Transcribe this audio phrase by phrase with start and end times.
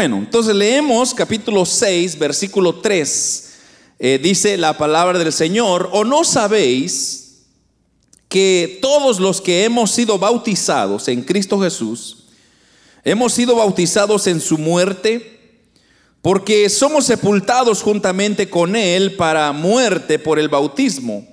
[0.00, 3.54] Bueno, entonces leemos capítulo 6, versículo 3.
[3.98, 7.46] Eh, dice la palabra del Señor, o no sabéis
[8.28, 12.26] que todos los que hemos sido bautizados en Cristo Jesús,
[13.02, 15.64] hemos sido bautizados en su muerte,
[16.22, 21.26] porque somos sepultados juntamente con Él para muerte por el bautismo,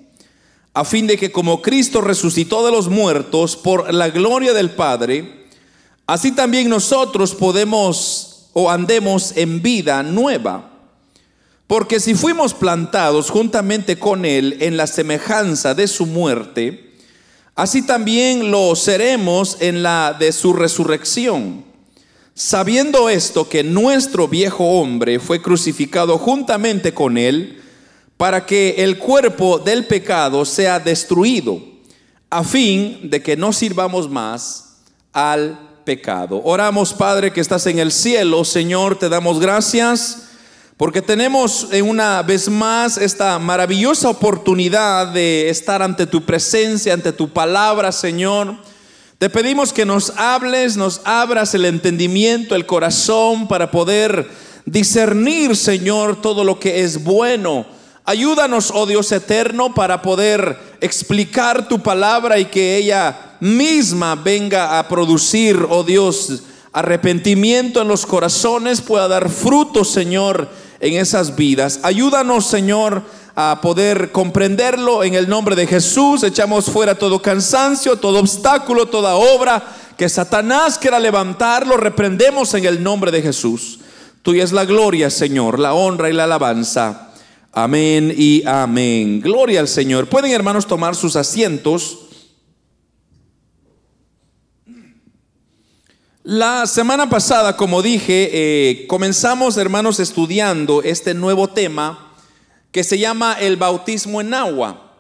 [0.74, 5.46] a fin de que como Cristo resucitó de los muertos por la gloria del Padre,
[6.08, 10.72] así también nosotros podemos o andemos en vida nueva.
[11.68, 16.94] Porque si fuimos plantados juntamente con Él en la semejanza de su muerte,
[17.54, 21.66] así también lo seremos en la de su resurrección.
[22.34, 27.62] Sabiendo esto que nuestro viejo hombre fue crucificado juntamente con Él,
[28.16, 31.62] para que el cuerpo del pecado sea destruido,
[32.30, 34.78] a fin de que no sirvamos más
[35.12, 36.42] al pecado.
[36.44, 38.44] Oramos, Padre, que estás en el cielo.
[38.44, 40.24] Señor, te damos gracias
[40.78, 47.30] porque tenemos una vez más esta maravillosa oportunidad de estar ante tu presencia, ante tu
[47.30, 48.58] palabra, Señor.
[49.18, 54.30] Te pedimos que nos hables, nos abras el entendimiento, el corazón para poder
[54.66, 57.66] discernir, Señor, todo lo que es bueno.
[58.08, 64.88] Ayúdanos, oh Dios eterno, para poder explicar tu palabra y que ella misma venga a
[64.88, 71.80] producir, oh Dios, arrepentimiento en los corazones, pueda dar fruto, Señor, en esas vidas.
[71.82, 73.02] Ayúdanos, Señor,
[73.36, 76.22] a poder comprenderlo en el nombre de Jesús.
[76.22, 79.64] Echamos fuera todo cansancio, todo obstáculo, toda obra
[79.98, 81.76] que Satanás quiera levantarlo.
[81.78, 83.80] Reprendemos en el nombre de Jesús.
[84.22, 87.05] Tuya es la gloria, Señor, la honra y la alabanza.
[87.58, 89.22] Amén y amén.
[89.22, 90.10] Gloria al Señor.
[90.10, 92.00] Pueden, hermanos, tomar sus asientos.
[96.22, 102.14] La semana pasada, como dije, eh, comenzamos, hermanos, estudiando este nuevo tema
[102.74, 104.94] que se llama el bautismo en agua.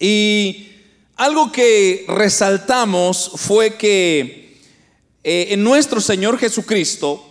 [0.00, 0.70] Y
[1.14, 4.58] algo que resaltamos fue que
[5.22, 7.27] eh, en nuestro Señor Jesucristo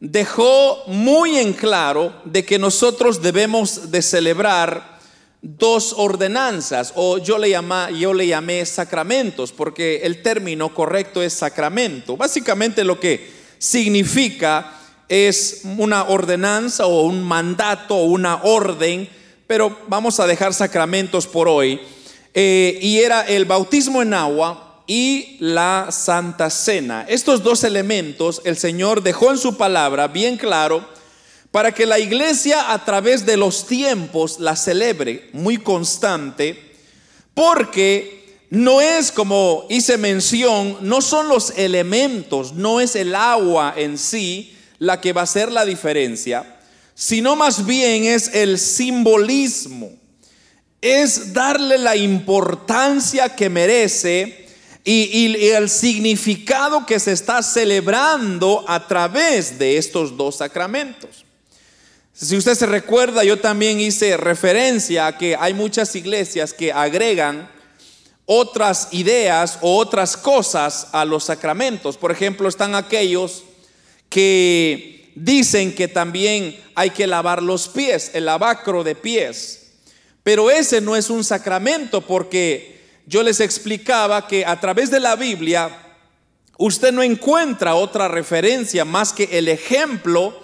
[0.00, 4.94] dejó muy en claro de que nosotros debemos de celebrar
[5.42, 11.34] dos ordenanzas, o yo le, llama, yo le llamé sacramentos, porque el término correcto es
[11.34, 12.16] sacramento.
[12.16, 14.72] Básicamente lo que significa
[15.08, 19.08] es una ordenanza o un mandato o una orden,
[19.46, 21.78] pero vamos a dejar sacramentos por hoy.
[22.32, 27.06] Eh, y era el bautismo en agua y la Santa Cena.
[27.08, 30.86] Estos dos elementos el Señor dejó en su palabra bien claro
[31.50, 36.72] para que la iglesia a través de los tiempos la celebre muy constante,
[37.32, 43.98] porque no es como hice mención, no son los elementos, no es el agua en
[43.98, 46.58] sí la que va a hacer la diferencia,
[46.94, 49.92] sino más bien es el simbolismo,
[50.80, 54.43] es darle la importancia que merece
[54.84, 61.24] y, el significado que se está celebrando a través de estos dos sacramentos.
[62.12, 67.50] Si usted se recuerda, yo también hice referencia a que hay muchas iglesias que agregan
[68.26, 71.96] otras ideas o otras cosas a los sacramentos.
[71.96, 73.42] Por ejemplo, están aquellos
[74.08, 79.72] que dicen que también hay que lavar los pies, el lavacro de pies.
[80.22, 82.73] Pero ese no es un sacramento porque
[83.06, 85.70] yo les explicaba que a través de la Biblia
[86.58, 90.38] usted no encuentra otra referencia más que el ejemplo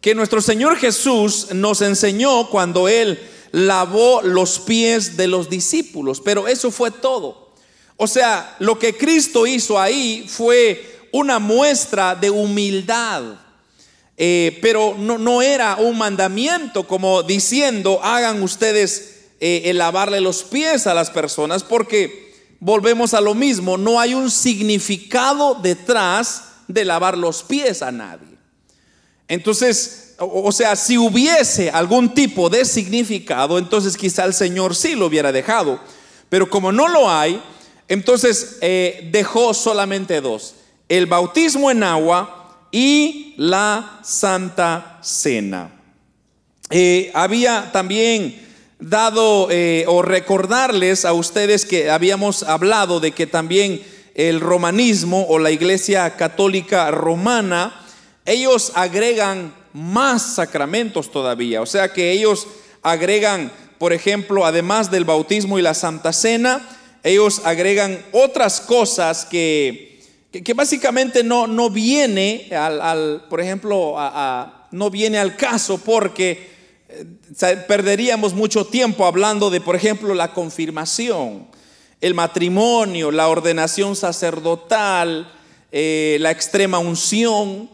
[0.00, 3.18] que nuestro Señor Jesús nos enseñó cuando Él
[3.52, 7.52] lavó los pies de los discípulos, pero eso fue todo.
[7.96, 13.22] O sea, lo que Cristo hizo ahí fue una muestra de humildad,
[14.16, 20.44] eh, pero no, no, era un mandamiento como diciendo, hagan ustedes eh, el lavarle los
[20.44, 26.84] pies a las personas, porque volvemos a lo mismo, no hay un significado detrás de
[26.84, 28.38] lavar los pies a nadie.
[29.28, 35.06] Entonces, o, sea, si hubiese algún tipo de significado, entonces quizá el Señor sí lo
[35.06, 35.80] hubiera dejado.
[36.28, 37.42] Pero como no lo hay,
[37.88, 40.54] entonces eh, dejó solamente dos.
[40.88, 45.70] El bautismo en agua y la Santa Cena.
[46.70, 48.43] Eh, había también
[48.88, 53.82] dado eh, o recordarles a ustedes que habíamos hablado de que también
[54.14, 57.80] el romanismo o la iglesia católica romana
[58.26, 61.62] ellos agregan más sacramentos todavía.
[61.62, 62.46] O sea que ellos
[62.82, 66.60] agregan, por ejemplo, además del bautismo y la Santa Cena,
[67.02, 73.96] ellos agregan otras cosas que, que, básicamente no, no viene al, por ejemplo,
[74.70, 76.53] no viene al caso porque
[77.66, 81.46] perderíamos mucho tiempo hablando de, por ejemplo, la confirmación,
[82.00, 85.32] el matrimonio, la ordenación sacerdotal,
[85.72, 87.70] eh, la extrema unción,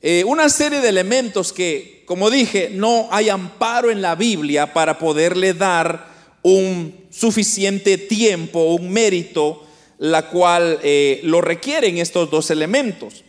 [0.00, 4.98] eh, una serie de elementos que, como dije, no hay amparo en la Biblia para
[4.98, 6.08] poderle dar
[6.42, 9.64] un suficiente tiempo, un mérito,
[9.98, 13.24] la cual eh, lo requieren estos dos elementos.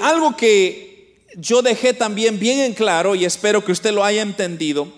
[0.00, 0.89] algo que
[1.36, 4.88] yo dejé también bien en claro y espero que usted lo haya entendido,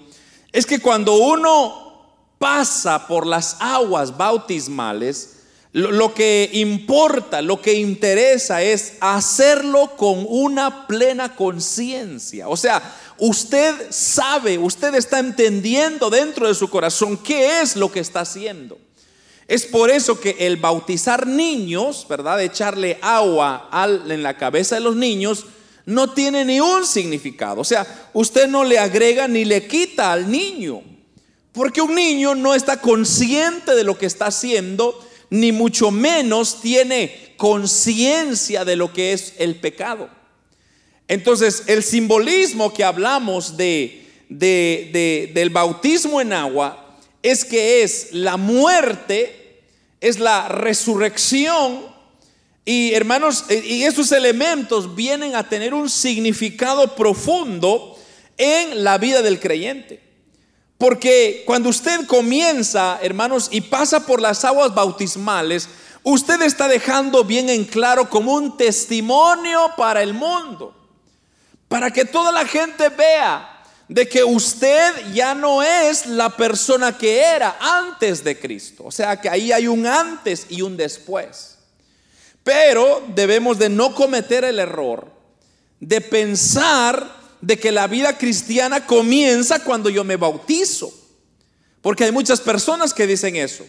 [0.52, 2.06] es que cuando uno
[2.38, 5.36] pasa por las aguas bautismales,
[5.72, 12.48] lo, que importa, lo que interesa es hacerlo con una plena conciencia.
[12.48, 12.82] O sea,
[13.16, 18.78] usted sabe, usted está entendiendo dentro de su corazón qué es lo que está haciendo.
[19.48, 22.42] Es por eso que el bautizar niños, ¿verdad?
[22.42, 23.70] Echarle agua
[24.08, 25.46] en la cabeza de los niños,
[25.86, 27.60] no tiene ni un significado.
[27.60, 30.82] O sea, usted no le agrega ni le quita al niño.
[31.52, 34.98] Porque un niño no está consciente de lo que está haciendo
[35.32, 40.10] ni mucho menos tiene conciencia de lo que es el pecado.
[41.08, 49.62] Entonces, el simbolismo que hablamos de, del bautismo en agua es que es la muerte,
[50.00, 51.91] es la resurrección
[52.64, 57.98] y hermanos, y esos elementos vienen a tener un significado profundo
[58.36, 60.00] en la vida del creyente.
[60.78, 65.68] Porque cuando usted comienza, hermanos, y pasa por las aguas bautismales,
[66.02, 70.74] usted está dejando bien en claro como un testimonio para el mundo.
[71.68, 77.20] Para que toda la gente vea de que usted ya no es la persona que
[77.20, 78.84] era antes de Cristo.
[78.86, 81.51] O sea que ahí hay un antes y un después.
[82.42, 85.06] Pero debemos de no cometer el error
[85.80, 90.92] de pensar de que la vida cristiana comienza cuando yo me bautizo.
[91.80, 93.64] Porque hay muchas personas que dicen eso.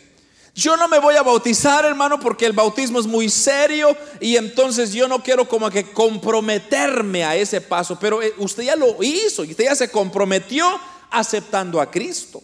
[0.55, 4.93] Yo no me voy a bautizar, hermano, porque el bautismo es muy serio y entonces
[4.93, 7.97] yo no quiero como que comprometerme a ese paso.
[7.99, 10.79] Pero eh, usted ya lo hizo y usted ya se comprometió
[11.09, 12.43] aceptando a Cristo.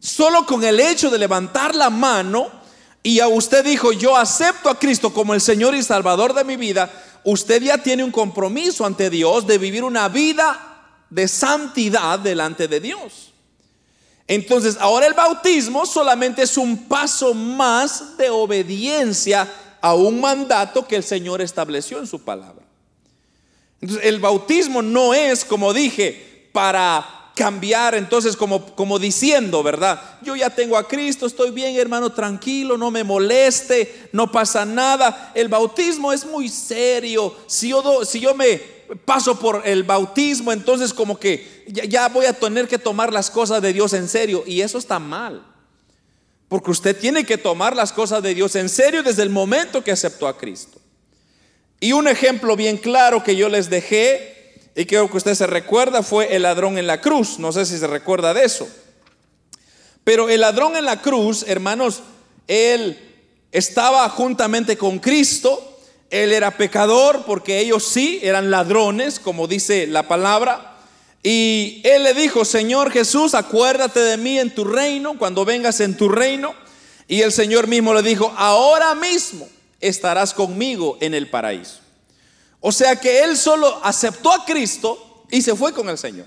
[0.00, 2.59] Solo con el hecho de levantar la mano
[3.02, 6.56] y a usted dijo, yo acepto a Cristo como el Señor y Salvador de mi
[6.56, 6.90] vida,
[7.24, 10.66] usted ya tiene un compromiso ante Dios de vivir una vida
[11.08, 13.32] de santidad delante de Dios.
[14.26, 19.50] Entonces, ahora el bautismo solamente es un paso más de obediencia
[19.80, 22.64] a un mandato que el Señor estableció en su palabra.
[23.80, 30.18] Entonces, el bautismo no es, como dije, para cambiar entonces como, diciendo, ¿verdad?
[30.20, 35.32] Yo ya tengo a Cristo, estoy bien hermano, tranquilo, no me moleste, no pasa nada.
[35.34, 37.34] El bautismo es muy serio.
[37.46, 38.58] Si yo, si yo me
[39.06, 43.30] paso por el bautismo, entonces como que ya, ya voy a tener que tomar las
[43.30, 44.44] cosas de Dios en serio.
[44.46, 45.42] Y eso está mal.
[46.46, 49.92] Porque usted tiene que tomar las cosas de Dios en serio desde el momento que
[49.92, 50.78] aceptó a Cristo.
[51.80, 54.39] Y un ejemplo bien claro que yo les dejé
[54.74, 57.38] y creo que usted se recuerda, fue el ladrón en la cruz.
[57.38, 58.68] No sé si se recuerda de eso.
[60.04, 62.02] Pero el ladrón en la cruz, hermanos,
[62.46, 62.98] él
[63.52, 65.78] estaba juntamente con Cristo.
[66.08, 70.78] Él era pecador porque ellos sí eran ladrones, como dice la palabra.
[71.22, 75.96] Y él le dijo, Señor Jesús, acuérdate de mí en tu reino, cuando vengas en
[75.96, 76.54] tu reino.
[77.06, 79.48] Y el Señor mismo le dijo, ahora mismo
[79.80, 81.79] estarás conmigo en el paraíso.
[82.60, 86.26] O sea que él solo aceptó a Cristo y se fue con el Señor.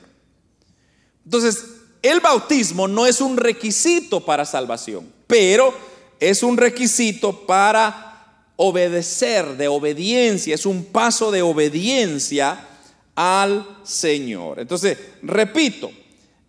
[1.23, 1.63] Entonces,
[2.01, 5.73] el bautismo no es un requisito para salvación, pero
[6.19, 8.13] es un requisito para
[8.55, 12.67] obedecer, de obediencia, es un paso de obediencia
[13.15, 14.59] al Señor.
[14.59, 15.91] Entonces, repito,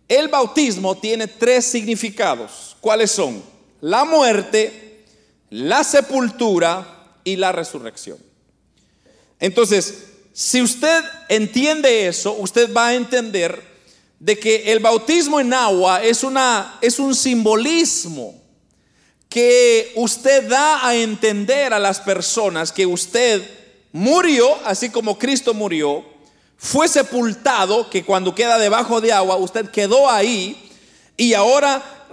[0.07, 2.75] el bautismo tiene tres significados.
[2.81, 3.41] ¿Cuáles son?
[3.81, 5.05] La muerte,
[5.49, 8.17] la sepultura y la resurrección.
[9.45, 13.61] Entonces, si usted entiende eso, usted va a entender
[14.19, 18.33] de que el bautismo en agua es, una, es un simbolismo
[19.29, 23.47] que usted da a entender a las personas que usted
[23.91, 26.03] murió, así como Cristo murió,
[26.57, 30.71] fue sepultado, que cuando queda debajo de agua, usted quedó ahí
[31.17, 32.07] y ahora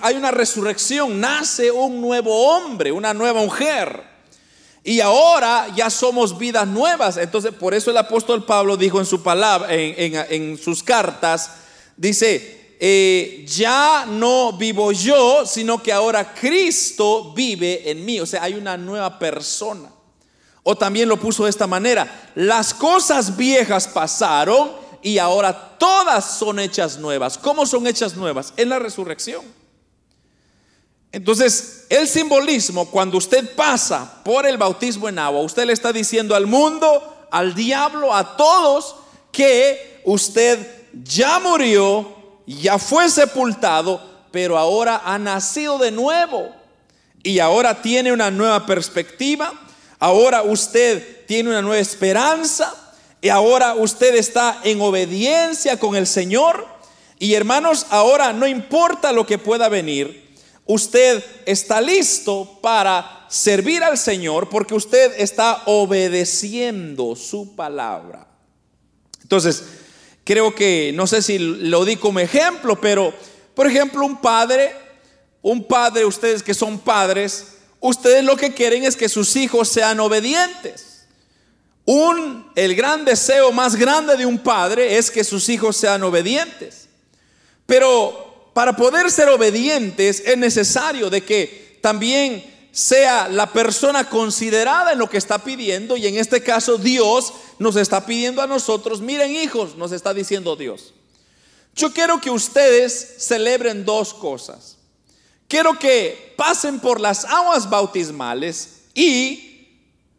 [0.00, 4.15] hay una resurrección, nace un nuevo hombre, una nueva mujer.
[4.86, 7.16] Y ahora ya somos vidas nuevas.
[7.16, 11.50] Entonces, por eso el apóstol Pablo dijo en su palabra, en, sus cartas,
[11.96, 18.20] dice, eh, ya no vivo yo, sino que ahora Cristo vive en mí.
[18.20, 19.90] O sea, hay una nueva persona.
[20.62, 24.70] O también lo puso de esta manera, las cosas viejas pasaron
[25.02, 27.38] y ahora todas son hechas nuevas.
[27.38, 28.54] ¿Cómo son hechas nuevas?
[28.56, 29.44] En la resurrección.
[31.16, 36.34] Entonces, el simbolismo, cuando usted pasa por el bautismo en agua, usted le está diciendo
[36.34, 38.96] al mundo, al diablo, a todos,
[39.32, 40.58] que usted
[40.92, 42.06] ya murió,
[42.46, 43.98] ya fue sepultado,
[44.30, 46.50] pero ahora ha nacido de nuevo.
[47.22, 49.54] Y ahora tiene una nueva perspectiva,
[49.98, 52.74] ahora usted tiene una nueva esperanza,
[53.22, 56.66] y ahora usted está en obediencia con el Señor.
[57.18, 60.25] Y hermanos, ahora no importa lo que pueda venir,
[60.66, 68.26] usted está listo para servir al Señor porque usted está obedeciendo su palabra.
[69.22, 69.64] Entonces,
[70.24, 73.12] creo que, no sé si lo di como ejemplo, pero,
[73.54, 74.72] por ejemplo, un padre,
[75.42, 80.00] un padre, ustedes que son padres, ustedes lo que quieren es que sus hijos sean
[80.00, 81.06] obedientes.
[81.84, 86.88] Un, el gran deseo más grande de un padre es que sus hijos sean obedientes.
[87.64, 88.25] Pero
[88.56, 95.10] para poder ser obedientes es necesario de que también sea la persona considerada en lo
[95.10, 99.76] que está pidiendo y en este caso Dios nos está pidiendo a nosotros, miren hijos,
[99.76, 100.94] nos está diciendo Dios.
[101.74, 104.78] Yo quiero que ustedes celebren dos cosas.
[105.48, 109.68] Quiero que pasen por las aguas bautismales y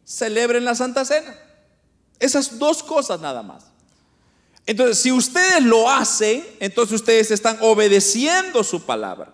[0.06, 1.36] celebren la Santa Cena.
[2.20, 3.64] Esas dos cosas nada más.
[4.68, 9.34] Entonces, si ustedes lo hacen, entonces ustedes están obedeciendo su palabra.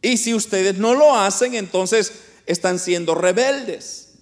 [0.00, 2.12] Y si ustedes no lo hacen, entonces
[2.46, 4.14] están siendo rebeldes.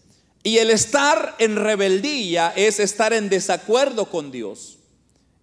[0.42, 4.78] Y el estar en rebeldía es estar en desacuerdo con Dios.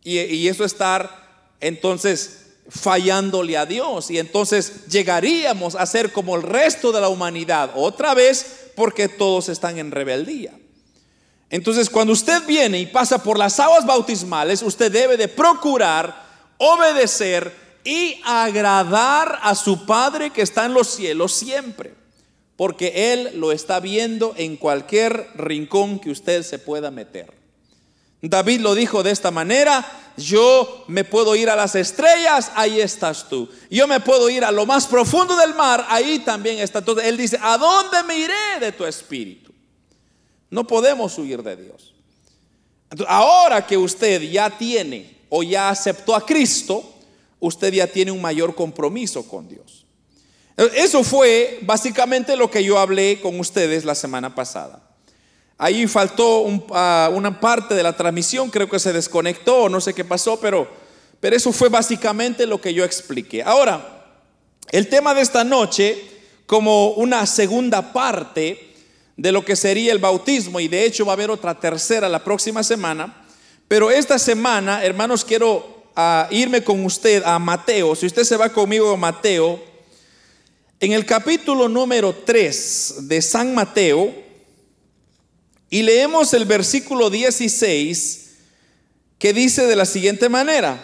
[0.04, 4.12] Y, eso estar entonces fallándole a Dios.
[4.12, 9.48] Y entonces llegaríamos a ser como el resto de la humanidad otra vez porque todos
[9.48, 10.54] están en rebeldía.
[11.52, 16.26] Entonces cuando usted viene y pasa por las aguas bautismales, usted debe de procurar
[16.58, 22.02] obedecer y agradar a su Padre que está en los cielos siempre
[22.62, 27.34] porque Él lo está viendo en cualquier rincón que usted se pueda meter.
[28.22, 33.28] David lo dijo de esta manera, yo me puedo ir a las estrellas, ahí estás
[33.28, 33.50] tú.
[33.72, 37.00] Yo me puedo ir a lo más profundo del mar, ahí también está tú.
[37.00, 39.51] Él dice, ¿a dónde me iré de tu espíritu?
[40.52, 41.96] No podemos huir de Dios.
[43.08, 46.84] ahora que usted ya tiene o ya aceptó a Cristo,
[47.40, 49.86] usted ya tiene un mayor compromiso con Dios.
[50.58, 54.84] Eso fue básicamente lo que yo hablé con ustedes la semana pasada.
[55.58, 60.04] Ahí faltó ah, una parte de la transmisión, creo que se desconectó, no sé qué
[60.04, 60.68] pasó, pero,
[61.20, 63.42] pero eso fue básicamente lo que yo expliqué.
[63.42, 64.06] Ahora,
[64.72, 66.04] el tema de esta noche,
[66.46, 68.71] como una segunda parte
[69.22, 72.24] de lo que sería el bautismo, y de hecho va a haber otra tercera la
[72.24, 73.24] próxima semana,
[73.68, 77.96] pero esta semana, hermanos, quiero ah, irme con usted a Mateo.
[77.96, 79.64] Si usted se va conmigo a Mateo,
[80.80, 84.12] en el capítulo número 3 de San Mateo,
[85.70, 88.30] y leemos el versículo 16,
[89.20, 90.84] que dice de la siguiente manera,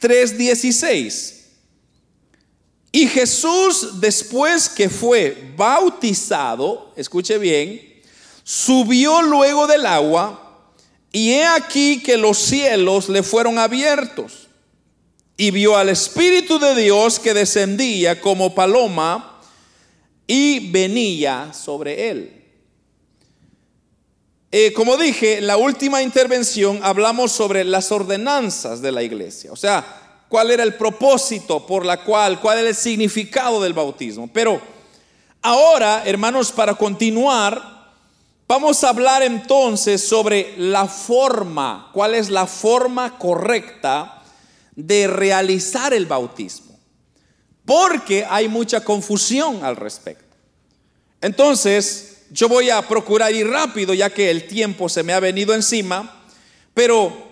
[0.00, 1.35] 3.16,
[2.96, 8.00] y Jesús después que fue bautizado, escuche bien,
[8.42, 10.64] subió luego del agua,
[11.12, 14.48] y he aquí que los cielos le fueron abiertos
[15.36, 19.42] y vio al Espíritu de Dios que descendía como paloma
[20.26, 22.44] y venía sobre él.
[24.50, 30.05] Eh, como dije, la última intervención hablamos sobre las ordenanzas de la iglesia, o sea,
[30.28, 34.28] cuál era el propósito por la cual, cuál era el significado del bautismo.
[34.32, 34.60] Pero
[35.42, 37.92] ahora, hermanos, para continuar,
[38.48, 44.22] vamos a hablar entonces sobre la forma, cuál es la forma correcta
[44.74, 46.78] de realizar el bautismo,
[47.64, 50.24] porque hay mucha confusión al respecto.
[51.20, 55.54] Entonces, yo voy a procurar ir rápido, ya que el tiempo se me ha venido
[55.54, 56.24] encima,
[56.74, 57.26] pero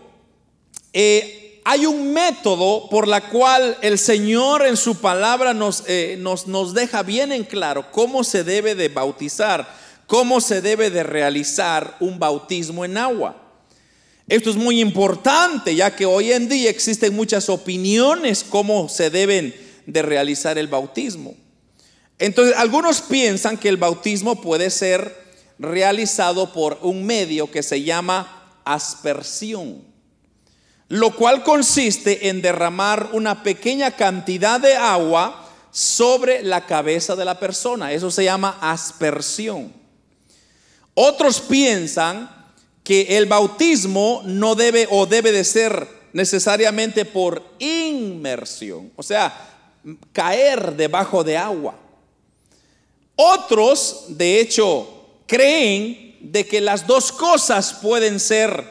[0.92, 6.46] eh, hay un método por la cual el Señor en su palabra nos, eh, nos,
[6.46, 9.66] nos deja bien en claro cómo se debe de bautizar,
[10.06, 13.40] cómo se debe de realizar un bautismo en agua.
[14.28, 19.54] Esto es muy importante, ya que hoy en día existen muchas opiniones cómo se deben
[19.86, 21.34] de realizar el bautismo.
[22.18, 25.24] Entonces, algunos piensan que el bautismo puede ser
[25.58, 29.93] realizado por un medio que se llama aspersión.
[30.94, 37.36] Lo cual consiste en derramar una pequeña cantidad de agua sobre la cabeza de la
[37.40, 37.92] persona.
[37.92, 39.72] Eso se llama aspersión.
[40.94, 42.30] Otros piensan
[42.84, 49.34] que el bautismo no debe o debe de ser necesariamente por inmersión, o sea,
[50.12, 51.74] caer debajo de agua.
[53.16, 58.64] Otros, de hecho, creen de que las dos cosas pueden ser,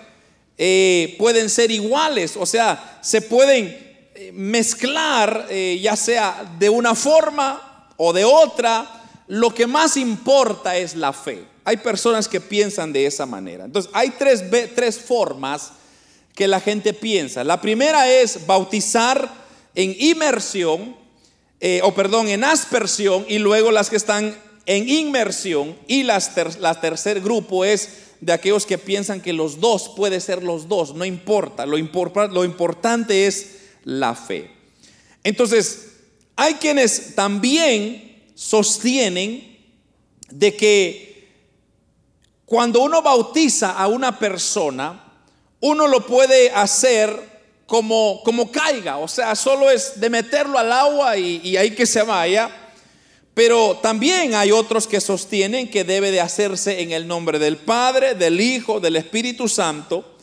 [0.57, 3.67] eh, pueden ser iguales, o sea, se pueden
[4.13, 9.01] eh, mezclar, eh, ya sea de una forma o de otra.
[9.27, 11.45] Lo que más importa es la fe.
[11.65, 13.65] Hay personas que piensan de esa manera.
[13.65, 14.43] Entonces, hay tres,
[14.75, 15.71] tres formas
[16.35, 17.43] que la gente piensa.
[17.43, 19.27] La primera es bautizar
[19.73, 20.95] en inmersión,
[21.83, 27.21] o perdón, en aspersión y luego las que están en inmersión y las la tercer
[27.21, 27.89] grupo es
[28.25, 32.43] de aquellos que piensan que los dos puede ser los dos, no importa, lo, lo
[32.45, 34.49] importante es la fe.
[35.25, 35.89] Entonces,
[36.35, 39.57] hay quienes también sostienen
[40.29, 41.29] de que
[42.45, 45.03] cuando uno bautiza a una persona,
[45.59, 47.33] uno lo puede hacer
[47.65, 51.85] como, como caiga, o sea, solo es de meterlo al agua y, y ahí que
[51.85, 52.62] se vaya.
[53.33, 58.13] Pero también hay otros que sostienen que debe de hacerse en el nombre del Padre,
[58.13, 60.17] del Hijo, del Espíritu Santo.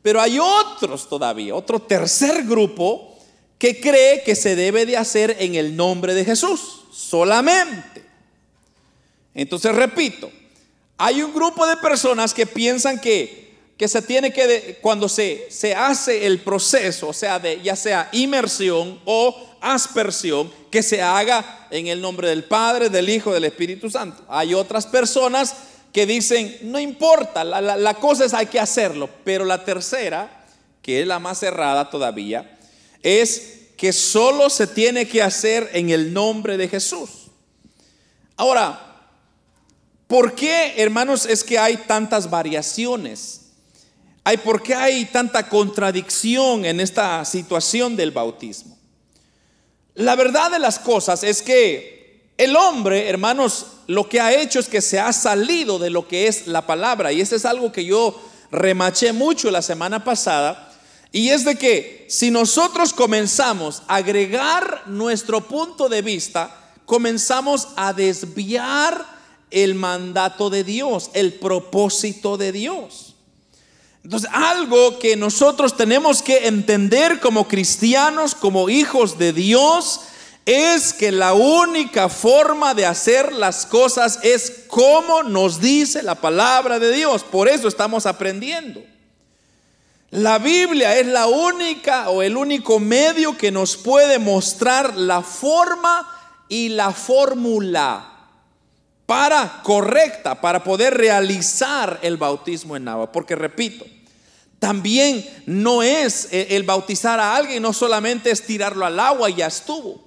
[0.00, 3.16] Pero hay otros todavía, otro tercer grupo
[3.58, 8.02] que cree que se debe de hacer en el nombre de Jesús, solamente.
[9.34, 10.30] Entonces, repito,
[10.98, 13.51] hay un grupo de personas que piensan que
[13.82, 18.08] que se tiene que, cuando se, se hace el proceso, o sea, de ya sea
[18.12, 23.90] inmersión o aspersión, que se haga en el nombre del Padre, del Hijo, del Espíritu
[23.90, 24.24] Santo.
[24.28, 25.56] Hay otras personas
[25.92, 30.44] que dicen, no importa, la, la cosa es hay que hacerlo, pero la tercera,
[30.80, 32.56] que es la más cerrada todavía,
[33.02, 37.32] es que solo se tiene que hacer en el nombre de Jesús.
[38.36, 39.08] Ahora,
[40.06, 43.41] ¿por qué, hermanos, es que hay tantas variaciones?
[44.24, 48.78] Hay por qué hay tanta contradicción en esta situación del bautismo.
[49.94, 54.68] La verdad de las cosas es que el hombre, hermanos, lo que ha hecho es
[54.68, 57.12] que se ha salido de lo que es la palabra.
[57.12, 58.18] Y eso es algo que yo
[58.50, 60.72] remaché mucho la semana pasada.
[61.10, 66.56] Y es de que si nosotros comenzamos a agregar nuestro punto de vista,
[66.86, 69.04] comenzamos a desviar
[69.50, 73.11] el mandato de Dios, el propósito de Dios.
[74.04, 80.00] Entonces, algo que nosotros tenemos que entender como cristianos, como hijos de Dios,
[80.44, 86.80] es que la única forma de hacer las cosas es como nos dice la palabra
[86.80, 87.22] de Dios.
[87.22, 88.82] Por eso estamos aprendiendo.
[90.10, 96.08] La Biblia es la única o el único medio que nos puede mostrar la forma
[96.48, 98.11] y la fórmula
[99.06, 103.10] para correcta, para poder realizar el bautismo en agua.
[103.10, 103.84] Porque repito,
[104.58, 109.48] también no es el bautizar a alguien, no solamente es tirarlo al agua y ya
[109.48, 110.02] estuvo,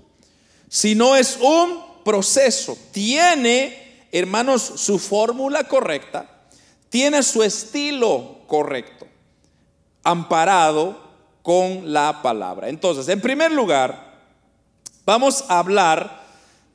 [0.69, 2.77] sino es un proceso.
[2.91, 6.29] Tiene, hermanos, su fórmula correcta,
[6.89, 9.05] tiene su estilo correcto,
[10.03, 11.03] amparado
[11.41, 12.69] con la palabra.
[12.69, 14.21] Entonces, en primer lugar,
[15.05, 16.24] vamos a hablar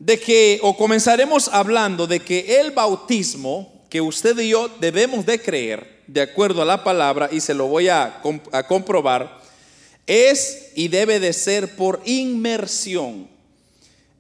[0.01, 5.41] de que, o comenzaremos hablando de que el bautismo que usted y yo debemos de
[5.41, 8.23] creer, de acuerdo a la palabra, y se lo voy a,
[8.67, 9.41] comprobar,
[10.07, 13.29] es y debe de ser por inmersión.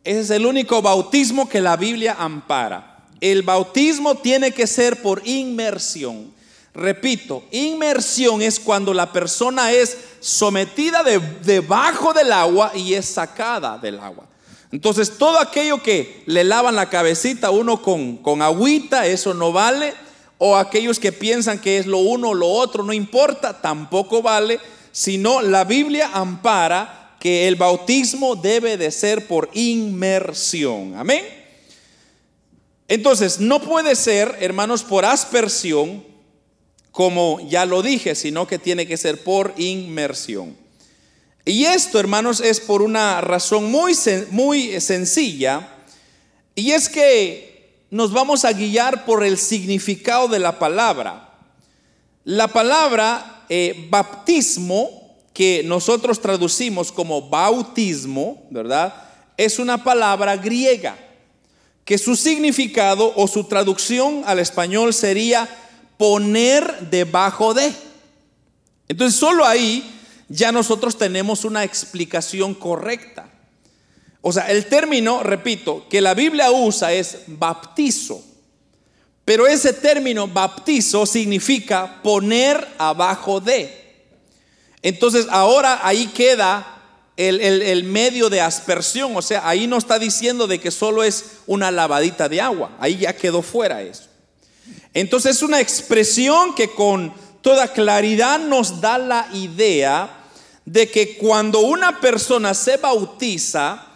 [0.04, 3.06] Ese es el único bautismo que la Biblia ampara.
[3.20, 6.32] El bautismo tiene que ser por inmersión.
[6.74, 13.98] Repito, inmersión es cuando la persona es sometida debajo del agua y es sacada del
[13.98, 14.26] agua.
[14.72, 19.94] Entonces, todo aquello que le lavan la cabecita uno con, con agüita, eso no vale
[20.42, 24.58] o aquellos que piensan que es lo uno o lo otro, no importa, tampoco vale,
[24.90, 30.94] sino la Biblia ampara que el bautismo debe de ser por inmersión.
[30.96, 31.22] Amén.
[32.88, 36.02] Entonces, no puede ser, hermanos, por aspersión,
[36.90, 40.56] como ya lo dije, sino que tiene que ser por inmersión.
[41.44, 43.96] Y esto, hermanos, es por una razón muy,
[44.30, 45.68] muy sencilla,
[46.54, 47.50] y es que
[47.90, 51.30] nos vamos a guiar por el significado de la palabra.
[52.24, 58.94] La palabra eh, baptismo, que nosotros traducimos como bautismo, ¿verdad?
[59.36, 60.98] Es una palabra griega,
[61.84, 65.48] que su significado o su traducción al español sería
[65.96, 67.72] poner debajo de.
[68.88, 69.99] Entonces solo ahí
[70.30, 73.28] ya nosotros tenemos una explicación correcta.
[74.22, 78.22] O sea, el término, repito, que la Biblia usa es baptizo.
[79.24, 83.76] Pero ese término baptizo significa poner abajo de.
[84.82, 86.80] Entonces ahora ahí queda
[87.16, 91.70] el, medio de aspersión, o sea, ahí no está diciendo de que solo es una
[91.70, 94.04] lavadita de agua, ahí ya quedó fuera eso.
[94.94, 97.12] Entonces es una expresión que con
[97.42, 100.19] toda claridad nos da la idea
[100.70, 103.86] de que cuando una persona se bautiza,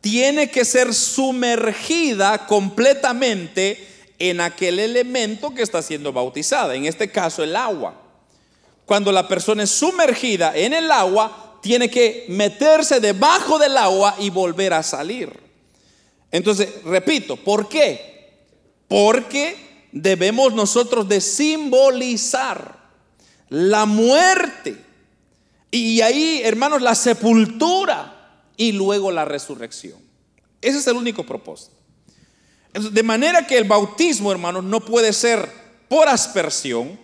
[0.00, 3.86] tiene que ser sumergida completamente
[4.18, 8.02] en aquel elemento que está siendo bautizada, en este caso el agua.
[8.84, 14.28] Cuando la persona es sumergida en el agua, tiene que meterse debajo del agua y
[14.30, 15.32] volver a salir.
[16.32, 18.40] Entonces, repito, ¿por qué?
[18.88, 22.76] Porque debemos nosotros de simbolizar
[23.50, 24.83] la muerte
[25.74, 29.98] y ahí, hermanos, la sepultura y luego la resurrección.
[30.60, 31.72] Ese es el único propósito.
[32.72, 35.48] De manera que el bautismo, hermanos, no puede ser
[35.88, 36.98] por aspersión,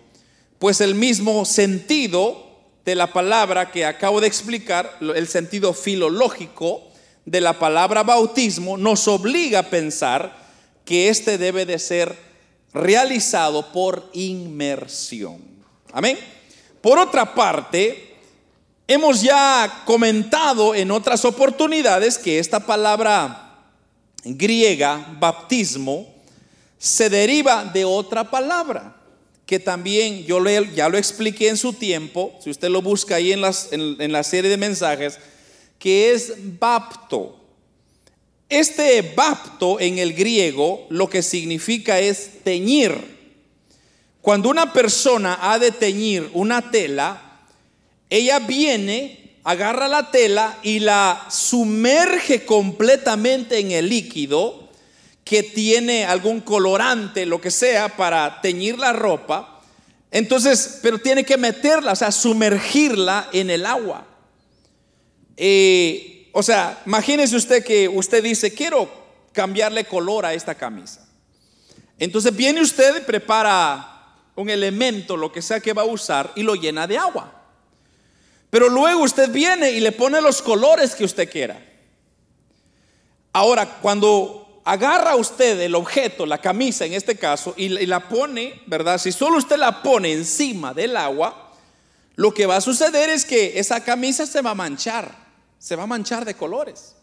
[0.60, 2.46] pues el mismo sentido
[2.84, 6.82] de la palabra que acabo de explicar, el sentido filológico
[7.24, 10.36] de la palabra bautismo, nos obliga a pensar
[10.84, 12.16] que este debe de ser
[12.72, 15.40] realizado por inmersión.
[15.92, 16.18] Amén.
[16.80, 18.09] Por otra parte,
[18.92, 23.56] Hemos ya comentado en otras oportunidades que esta palabra
[24.24, 26.12] griega, baptismo,
[26.76, 28.96] se deriva de otra palabra
[29.46, 33.44] que también yo ya lo expliqué en su tiempo, si usted lo busca ahí en,
[33.70, 35.20] en la serie de mensajes,
[35.78, 37.38] que es bapto.
[38.48, 42.92] Este bapto en el griego lo que significa es teñir.
[44.20, 47.29] Cuando una persona ha de teñir una tela,
[48.10, 54.68] ella viene, agarra la tela y la sumerge completamente en el líquido
[55.24, 59.62] que tiene algún colorante, lo que sea, para teñir la ropa.
[60.10, 64.08] Entonces, pero tiene que meterla, o sea, sumergirla en el agua.
[65.36, 68.90] Eh, o sea, imagínese usted que usted dice, quiero
[69.32, 71.08] cambiarle color a esta camisa.
[71.96, 76.42] Entonces viene usted y prepara un elemento, lo que sea que va a usar, y
[76.42, 77.39] lo llena de agua.
[78.50, 81.64] Pero luego usted viene y le pone los colores que usted quiera.
[83.32, 88.98] Ahora, cuando agarra usted el objeto, la camisa en este caso, y, la pone, ¿verdad?
[88.98, 91.52] Si solo usted la pone encima del agua,
[92.16, 95.14] lo que va a suceder es que esa camisa se va a manchar,
[95.58, 96.96] se va a manchar de colores.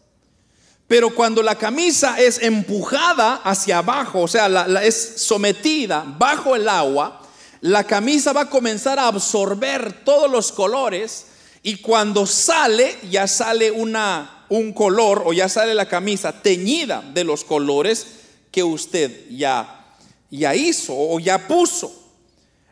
[0.86, 6.68] Pero cuando la camisa es empujada hacia abajo, o sea, la, es sometida bajo el
[6.68, 7.22] agua,
[7.60, 11.26] la camisa va a comenzar a absorber todos los colores
[11.62, 17.24] y cuando sale, ya sale una, un color o ya sale la camisa teñida de
[17.24, 18.06] los colores
[18.50, 19.96] que usted ya,
[20.30, 21.92] ya hizo o ya puso.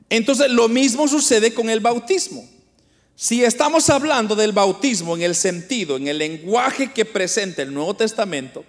[0.08, 2.48] Entonces lo mismo sucede con el bautismo.
[3.16, 7.94] Si estamos hablando del bautismo en el sentido, en el lenguaje que presenta el Nuevo
[7.94, 8.64] Testamento,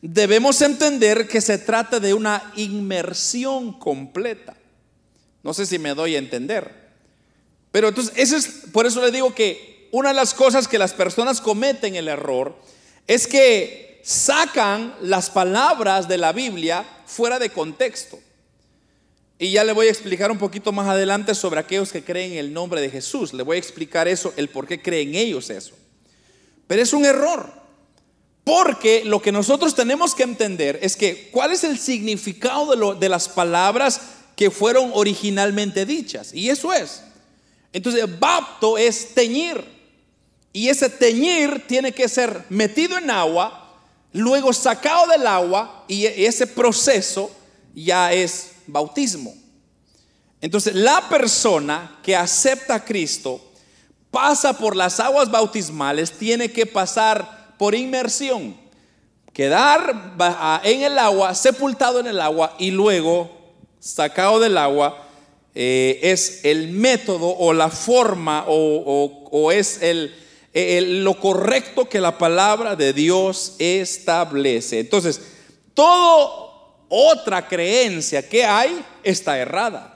[0.00, 4.56] debemos entender que se trata de una inmersión completa.
[5.42, 6.81] No sé si me doy a entender.
[7.72, 10.92] Pero entonces, ese es, por eso le digo que una de las cosas que las
[10.92, 12.54] personas cometen el error
[13.06, 18.20] es que sacan las palabras de la Biblia fuera de contexto.
[19.38, 22.38] Y ya le voy a explicar un poquito más adelante sobre aquellos que creen en
[22.38, 23.32] el nombre de Jesús.
[23.32, 25.74] Le voy a explicar eso, el por qué creen ellos eso.
[26.68, 27.52] Pero es un error.
[28.44, 32.94] Porque lo que nosotros tenemos que entender es que cuál es el significado de, lo,
[32.94, 34.00] de las palabras
[34.36, 36.32] que fueron originalmente dichas.
[36.34, 37.02] Y eso es,
[37.72, 39.64] entonces, bapto es teñir.
[40.52, 43.78] Y ese teñir tiene que ser metido en agua,
[44.12, 47.34] luego sacado del agua y e, ese proceso
[47.74, 49.34] ya es bautismo.
[50.42, 53.40] Entonces, la persona que acepta a Cristo
[54.10, 58.54] pasa por las aguas bautismales, tiene que pasar por inmersión,
[59.32, 60.14] quedar
[60.64, 63.30] en el agua, sepultado en el agua y luego
[63.80, 65.01] sacado del agua
[65.54, 69.80] eh, es el método o la forma o, es
[70.52, 74.80] lo correcto que la palabra de Dios establece.
[74.80, 75.20] Entonces,
[75.74, 76.52] toda
[76.88, 79.92] otra creencia que hay está errada.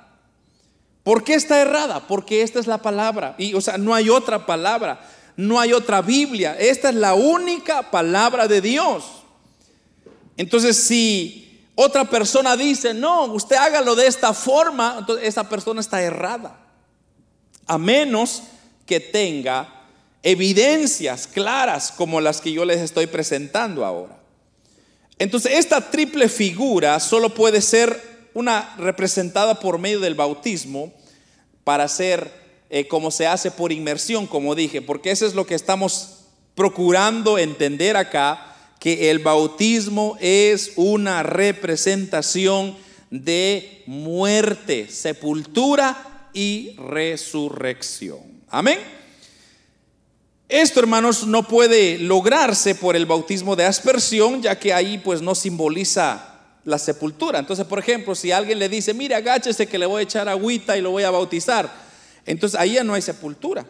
[1.03, 2.07] ¿Por qué está errada?
[2.09, 3.35] Porque esta es la palabra.
[3.39, 6.57] Y, o sea, no hay otra palabra, no hay otra Biblia.
[6.59, 9.05] Esta es la única palabra de Dios.
[10.37, 11.46] Entonces, si
[11.77, 16.59] otra persona dice, no, usted hágalo de esta forma, entonces esa persona está errada.
[17.67, 18.43] A menos
[18.87, 19.85] que tenga
[20.23, 24.17] evidencias claras como las que yo les estoy presentando ahora.
[25.19, 30.93] Entonces, esta triple figura solo puede ser una representada por medio del bautismo
[31.63, 32.31] para ser
[32.71, 37.39] eh, como se hace por inmersión, como dije, porque eso es lo que estamos procurando
[37.39, 42.77] entender acá, que el bautismo es una representación
[43.11, 48.21] de muerte, sepultura y resurrección.
[48.49, 48.79] Amén.
[50.49, 55.35] Esto, hermanos, no puede lograrse por el bautismo de aspersión, ya que ahí pues no
[55.35, 57.41] simboliza la sepultura.
[57.41, 60.77] Entonces, por ejemplo, si alguien le dice, mire, agáchese que le voy a echar agüita
[60.77, 61.73] y lo voy a bautizar,
[62.25, 63.67] entonces ahí ya no hay sepultura.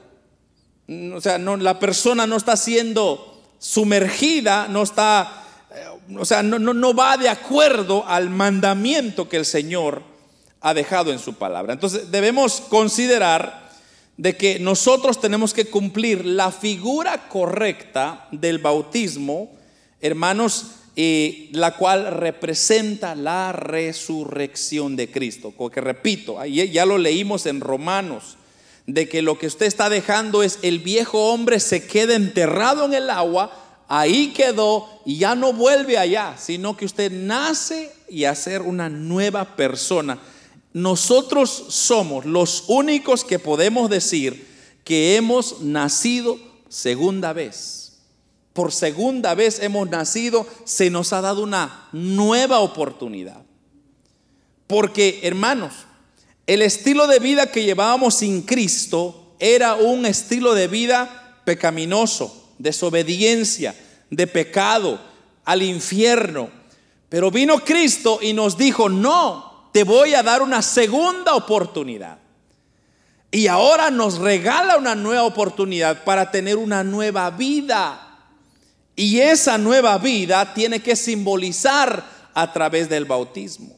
[1.14, 3.36] O sea, no, la persona no está siendo
[3.66, 5.42] sumergida, no está,
[5.74, 10.02] eh, o sea, no, no, no va de acuerdo al mandamiento que el Señor
[10.61, 11.72] ha dejado en su palabra.
[11.72, 13.68] Entonces, debemos considerar
[14.16, 19.50] de que nosotros tenemos que cumplir la figura correcta del bautismo,
[20.00, 25.52] hermanos, eh, la cual representa la resurrección de Cristo.
[25.57, 28.37] Porque repito, ya lo leímos en Romanos,
[28.87, 32.94] de que lo que usted está dejando es el viejo hombre se queda enterrado en
[32.94, 33.53] el agua,
[33.88, 38.88] ahí quedó y ya no vuelve allá, sino que usted nace y a ser una
[38.88, 40.18] nueva persona
[40.77, 44.46] nosotros somos los únicos que podemos decir
[44.85, 47.96] que hemos nacido segunda vez.
[48.53, 53.42] Por segunda vez hemos nacido, se nos ha dado una nueva oportunidad.
[54.66, 55.72] Porque, hermanos,
[56.46, 63.74] el estilo de vida que llevábamos sin Cristo era un estilo de vida pecaminoso, desobediencia,
[64.11, 65.00] de pecado,
[65.44, 66.50] al infierno.
[67.09, 72.18] Pero vino Cristo y nos dijo, no, te voy a dar una segunda oportunidad.
[73.30, 78.02] Y ahora nos regala una nueva oportunidad para tener una nueva vida.
[78.94, 83.76] Y esa nueva vida tiene que simbolizar a través del bautismo.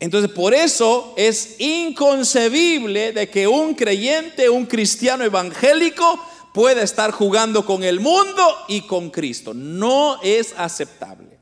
[0.00, 7.66] Entonces, por eso es inconcebible de que un creyente, un cristiano evangélico, pueda estar jugando
[7.66, 9.54] con el mundo y con Cristo.
[9.54, 11.38] No es aceptable.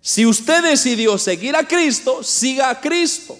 [0.00, 3.38] Si usted decidió seguir a Cristo, siga a Cristo.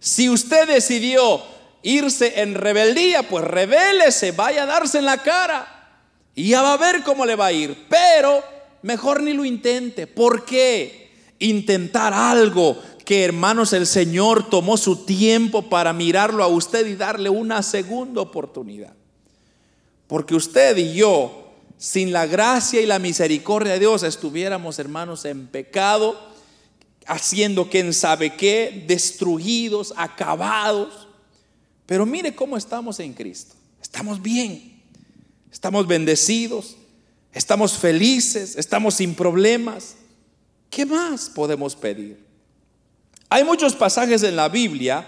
[0.00, 1.42] Si usted decidió
[1.82, 5.70] irse en rebeldía, pues rebélese, vaya a darse en la cara.
[6.34, 7.86] Y ya va a ver cómo le va a ir.
[7.88, 8.42] Pero
[8.82, 10.06] mejor ni lo intente.
[10.06, 11.12] ¿Por qué?
[11.38, 17.28] Intentar algo que hermanos el Señor tomó su tiempo para mirarlo a usted y darle
[17.28, 18.94] una segunda oportunidad.
[20.06, 21.44] Porque usted y yo
[21.76, 26.18] sin la gracia y la misericordia de Dios estuviéramos, hermanos, en pecado,
[27.06, 31.08] haciendo quién sabe qué, destruidos, acabados.
[31.86, 33.54] Pero mire cómo estamos en Cristo.
[33.82, 34.82] Estamos bien,
[35.52, 36.76] estamos bendecidos,
[37.32, 39.96] estamos felices, estamos sin problemas.
[40.70, 42.23] ¿Qué más podemos pedir?
[43.34, 45.04] Hay muchos pasajes en la Biblia,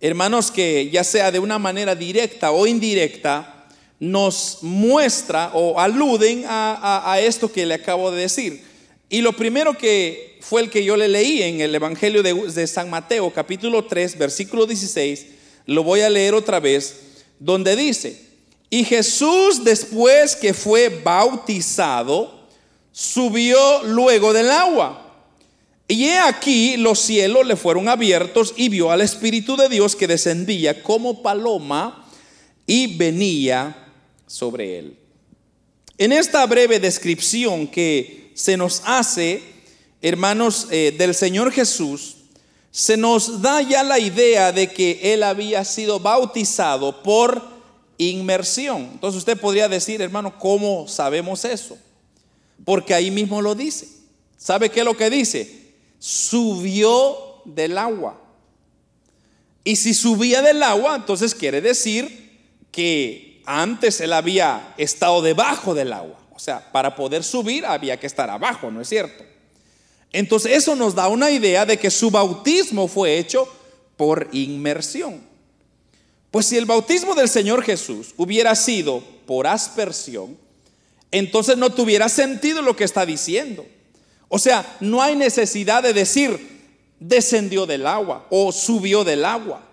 [0.00, 3.66] hermanos, que ya sea de una manera directa o indirecta,
[3.98, 8.64] nos muestra o aluden a, esto que le acabo de decir.
[9.08, 12.66] Y lo primero que fue el que yo le leí en el Evangelio de, de,
[12.68, 15.26] San Mateo, capítulo 3, versículo 16,
[15.66, 17.00] lo voy a leer otra vez,
[17.40, 18.28] donde dice,
[18.70, 22.46] y Jesús después que fue bautizado,
[22.92, 25.09] subió luego del agua.
[25.90, 30.06] Y he aquí los cielos le fueron abiertos y vio al Espíritu de Dios que
[30.06, 32.08] descendía como paloma
[32.64, 33.88] y venía
[34.24, 34.96] sobre él.
[35.98, 39.42] En esta breve descripción que se nos hace,
[40.00, 42.18] hermanos, eh, del Señor Jesús,
[42.70, 47.42] se nos da ya la idea de que él había sido bautizado por
[47.98, 48.90] inmersión.
[48.92, 51.76] Entonces usted podría decir, hermano, ¿cómo sabemos eso?
[52.64, 53.88] Porque ahí mismo lo dice.
[54.38, 55.59] ¿Sabe qué es lo que dice?
[56.00, 58.20] Subió del agua.
[59.62, 62.40] Y si subía del agua, entonces quiere decir
[62.72, 66.18] que antes él había estado debajo del agua.
[66.34, 69.24] O sea, para poder subir había que estar abajo, ¿no es cierto?
[70.12, 73.46] Entonces eso nos da una idea de que su bautismo fue hecho
[73.96, 75.20] por inmersión.
[76.30, 80.38] Pues si el bautismo del Señor Jesús hubiera sido por aspersión,
[81.10, 83.66] entonces no tuviera sentido lo que está diciendo.
[84.30, 86.48] O sea, no hay necesidad de decir
[86.98, 89.66] descendió del agua o subió del agua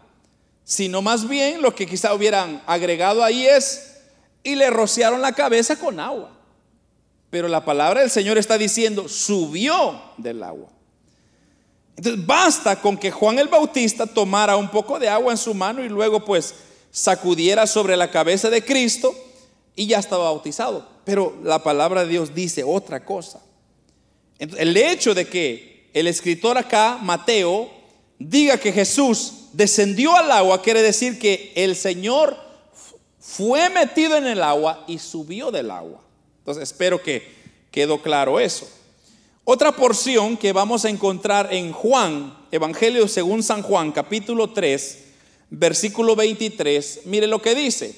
[0.67, 4.01] sino más bien lo que quizá hubieran agregado ahí es,
[4.43, 6.29] y le rociaron la cabeza con agua.
[7.29, 10.67] Pero la palabra del Señor está diciendo, subió del agua.
[11.95, 15.85] Entonces basta con que Juan el Bautista tomara un poco de agua en su mano
[15.85, 16.53] y luego pues
[16.91, 19.15] sacudiera sobre la cabeza de Cristo
[19.73, 20.85] y ya estaba bautizado.
[21.05, 23.39] Pero la palabra de Dios dice otra cosa.
[24.39, 27.71] El hecho de que el escritor acá, Mateo,
[28.19, 32.37] diga que Jesús descendió al agua, quiere decir que el Señor
[33.19, 36.01] fue metido en el agua y subió del agua.
[36.39, 37.27] Entonces espero que
[37.71, 38.69] quedó claro eso.
[39.43, 44.97] Otra porción que vamos a encontrar en Juan, Evangelio según San Juan, capítulo 3,
[45.49, 47.95] versículo 23, mire lo que dice.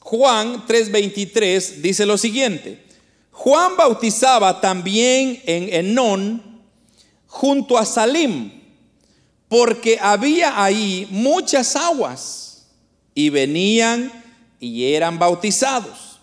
[0.00, 2.82] Juan 3:23 dice lo siguiente,
[3.38, 6.60] Juan bautizaba también en Enón
[7.28, 8.50] junto a Salim,
[9.46, 12.66] porque había ahí muchas aguas
[13.14, 14.12] y venían
[14.58, 16.18] y eran bautizados.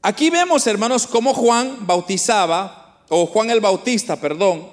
[0.00, 4.70] Aquí vemos, hermanos, cómo Juan bautizaba, o Juan el Bautista, perdón,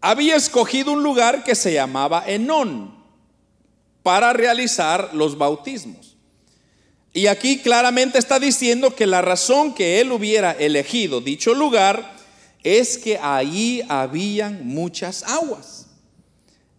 [0.00, 2.94] había escogido un lugar que se llamaba Enón
[4.02, 6.11] para realizar los bautismos.
[7.12, 12.14] Y aquí claramente está diciendo que la razón que él hubiera elegido dicho lugar
[12.62, 15.86] es que ahí habían muchas aguas.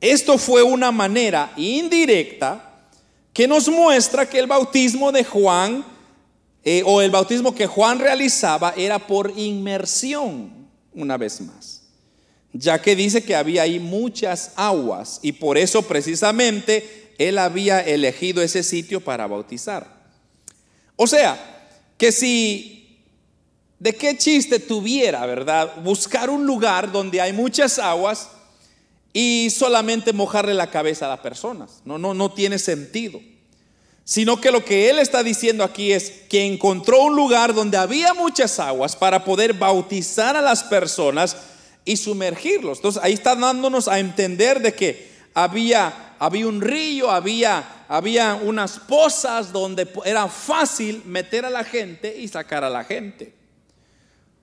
[0.02, 2.74] Esto fue una manera indirecta
[3.32, 5.86] que nos muestra que el bautismo de Juan
[6.64, 11.84] eh, o el bautismo que Juan realizaba era por inmersión, una vez más,
[12.54, 18.42] ya que dice que había ahí muchas aguas y por eso precisamente él había elegido
[18.42, 20.03] ese sitio para bautizar.
[20.96, 21.38] O sea,
[21.98, 22.84] que si
[23.80, 25.82] de qué chiste tuviera, ¿verdad?
[25.84, 28.30] Buscar un lugar donde hay muchas aguas
[29.12, 31.82] y solamente mojarle la cabeza a las personas.
[31.86, 33.22] No, no, no tiene sentido.
[34.06, 38.14] Sino que lo que él está diciendo aquí es que encontró un lugar donde había
[38.14, 41.38] muchas aguas para poder bautizar a las personas
[41.86, 42.80] y sumergirlos.
[42.80, 48.80] Entonces ahí está dándonos a entender de que había, había un río, había había unas
[48.80, 53.32] pozas donde era fácil meter a la gente y sacar a la gente.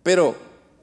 [0.04, 0.36] Pero,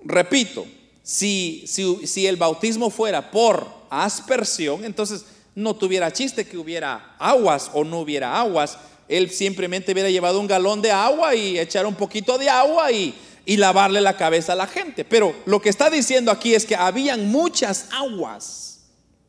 [0.03, 0.65] repito,
[1.01, 5.23] si, si, el bautismo fuera por aspersión, entonces
[5.55, 8.77] no tuviera chiste que hubiera aguas o no hubiera aguas.
[9.07, 13.15] Él simplemente hubiera llevado un galón de agua y echar un poquito de agua y,
[13.45, 15.05] y lavarle la cabeza a la gente.
[15.05, 18.76] Pero lo que está diciendo aquí es que habían muchas aguas.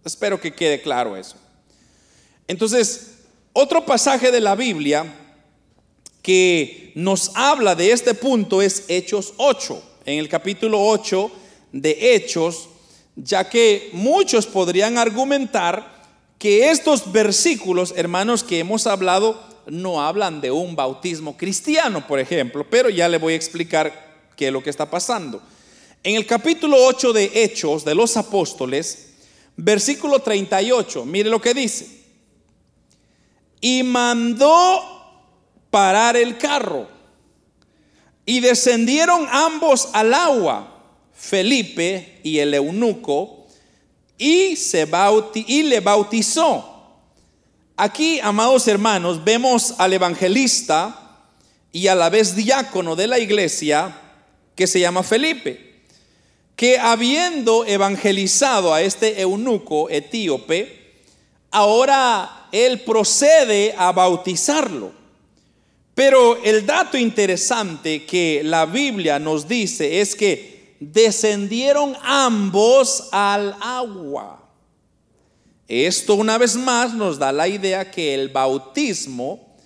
[0.08, 1.36] Espero que quede claro eso.
[2.46, 3.18] Entonces,
[3.52, 5.04] otro pasaje de la Biblia
[6.22, 9.82] que nos habla de este punto es Hechos 8.
[10.06, 11.30] En el capítulo 8
[11.72, 12.70] de Hechos,
[13.16, 16.06] ya que muchos podrían argumentar
[16.38, 22.66] que estos versículos, hermanos, que hemos hablado, no hablan de un bautismo cristiano, por ejemplo,
[22.70, 25.42] pero ya le voy a explicar qué es lo que está pasando.
[26.02, 29.07] En el capítulo 8 de Hechos de los Apóstoles,
[29.58, 31.98] versículo 38, mire lo que dice
[33.60, 34.82] y mandó
[35.70, 36.88] parar el carro.
[38.24, 40.82] Y descendieron ambos al agua,
[41.14, 43.46] Felipe y el eunuco,
[44.18, 44.88] y, se
[45.34, 46.74] y le bautizó.
[47.76, 51.22] Aquí, amados hermanos, vemos al evangelista
[51.72, 53.96] y a la vez diácono de la iglesia
[54.54, 55.67] que se llama Felipe,
[56.58, 61.04] que habiendo evangelizado a este eunuco etíope,
[61.52, 64.90] ahora él procede a bautizarlo.
[65.94, 74.44] Pero el dato interesante que la Biblia nos dice es que descendieron ambos al agua.
[75.68, 79.56] Esto una vez más nos da la idea que el bautismo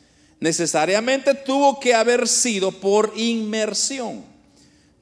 [0.41, 4.32] necesariamente tuvo que haber sido por inmersión,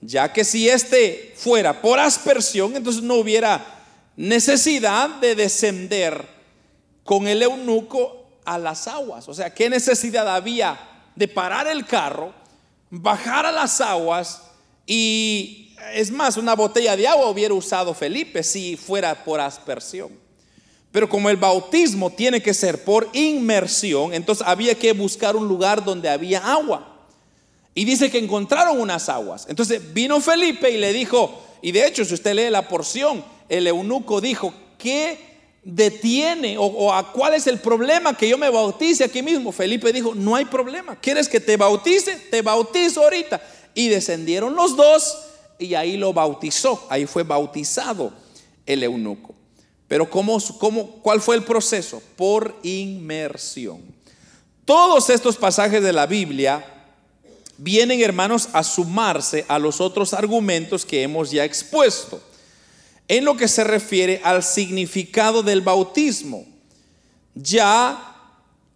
[0.00, 3.64] ya que si este fuera por aspersión, entonces no hubiera
[4.16, 6.26] necesidad de descender
[7.04, 9.28] con el eunuco a las aguas.
[9.28, 10.78] O sea, ¿qué necesidad había
[11.14, 12.32] de parar el carro,
[12.90, 14.42] bajar a las aguas
[14.86, 20.10] y, es más, una botella de agua hubiera usado Felipe si fuera por aspersión?
[20.92, 25.84] Pero como el bautismo tiene que ser por inmersión, entonces había que buscar un lugar
[25.84, 26.89] donde había agua.
[27.74, 29.46] Y dice que encontraron unas aguas.
[29.48, 33.66] Entonces vino Felipe y le dijo, y de hecho si usted lee la porción, el
[33.66, 35.30] eunuco dijo, ¿qué
[35.62, 39.52] detiene o, a cuál es el problema que yo me bautice aquí mismo.
[39.52, 40.96] Felipe dijo, no hay problema.
[40.96, 42.16] ¿Quieres que te bautice?
[42.30, 43.40] Te bautizo ahorita.
[43.74, 45.18] Y descendieron los dos
[45.58, 46.86] y ahí lo bautizó.
[46.88, 48.12] Ahí fue bautizado
[48.66, 49.34] el eunuco.
[49.86, 52.02] Pero ¿cómo, cómo, cuál fue el proceso?
[52.16, 53.82] Por inmersión.
[54.64, 56.79] Todos estos pasajes de la Biblia
[57.60, 62.20] vienen, hermanos, a sumarse a los otros argumentos que hemos ya expuesto
[63.06, 66.46] en lo que se refiere al significado del bautismo.
[67.34, 68.06] Ya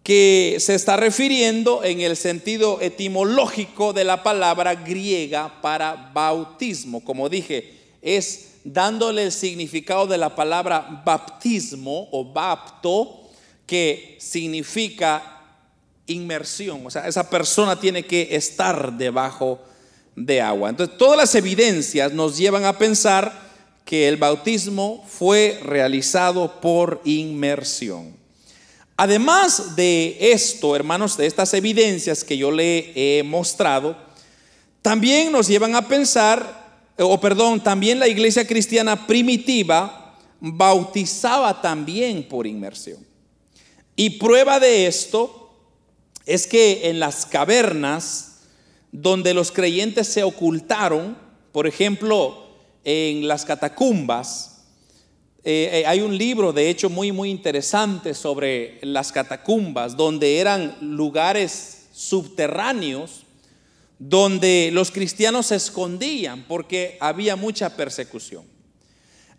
[0.03, 7.03] que se está refiriendo en el sentido etimológico de la palabra griega para bautismo.
[7.03, 7.73] Como dije,
[8.03, 13.21] es dándole el significado de la palabra baptismo o bapto,
[13.65, 15.34] que significa
[16.07, 16.85] inmersión.
[16.85, 19.59] O sea, esa persona tiene que estar debajo
[20.15, 20.69] de agua.
[20.69, 23.45] Entonces, todas las evidencias nos llevan a pensar
[23.83, 28.15] que el bautismo fue realizado por inmersión.
[28.97, 33.97] Además de esto, hermanos, de estas evidencias que yo le he mostrado,
[34.81, 36.63] también nos llevan a pensar,
[36.97, 43.05] o perdón, también la iglesia cristiana primitiva bautizaba también por inmersión.
[43.95, 45.44] Y prueba de esto
[46.25, 48.39] es que en las cavernas
[48.91, 51.17] donde los creyentes se ocultaron,
[51.51, 52.47] por ejemplo,
[52.83, 54.63] en las catacumbas,
[55.43, 60.75] eh, eh, hay un libro, de hecho, muy, muy interesante sobre las catacumbas, donde eran
[60.81, 63.25] lugares subterráneos
[63.99, 68.43] donde los cristianos se escondían porque había mucha persecución.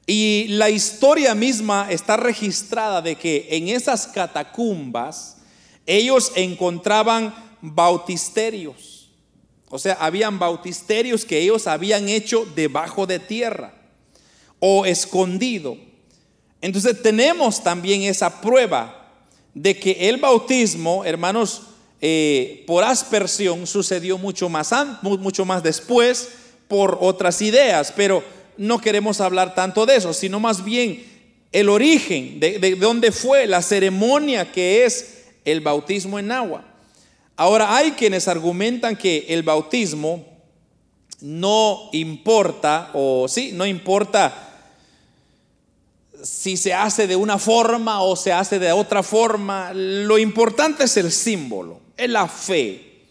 [0.07, 5.36] Y la historia misma está registrada de que en esas catacumbas
[5.87, 9.11] ellos encontraban bautisterios.
[9.68, 13.74] O sea, habían bautisterios que ellos habían hecho debajo de tierra
[14.61, 15.76] o escondido.
[16.61, 19.12] Entonces tenemos también esa prueba
[19.55, 21.62] de que el bautismo, hermanos,
[22.01, 24.72] eh, por aspersión sucedió mucho más,
[25.03, 26.28] mucho más después
[26.68, 28.22] por otras ideas, pero
[28.57, 31.05] no queremos hablar tanto de eso, sino más bien
[31.53, 35.16] el origen, de, de dónde fue la ceremonia que es
[35.47, 36.64] el bautismo en agua.
[37.36, 40.24] Ahora hay quienes argumentan que el bautismo
[41.20, 44.42] no importa, o sí, no importa
[46.22, 50.97] si se hace de una forma o se hace de otra forma, lo importante es
[50.97, 53.05] el símbolo, es la fe.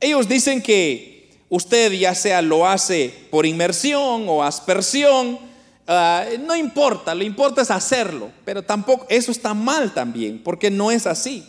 [0.00, 5.38] Ellos dicen que usted ya sea lo hace por inmersión o aspersión,
[5.86, 10.90] ah, no importa, lo importa es hacerlo, pero tampoco eso está mal también, porque no
[10.90, 11.46] es así.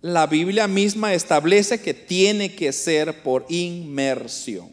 [0.00, 4.70] La Biblia misma establece que tiene que ser por inmersión.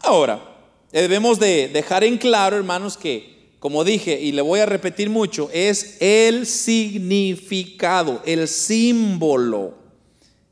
[0.00, 0.56] Ahora,
[0.90, 5.50] debemos de dejar en claro, hermanos, que como dije y le voy a repetir mucho,
[5.52, 9.74] es el significado, el símbolo.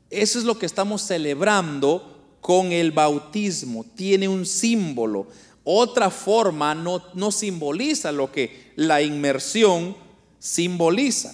[0.09, 3.85] Eso es lo que estamos celebrando con el bautismo.
[3.95, 5.27] Tiene un símbolo.
[5.63, 9.95] Otra forma no, no simboliza lo que la inmersión
[10.39, 11.33] simboliza.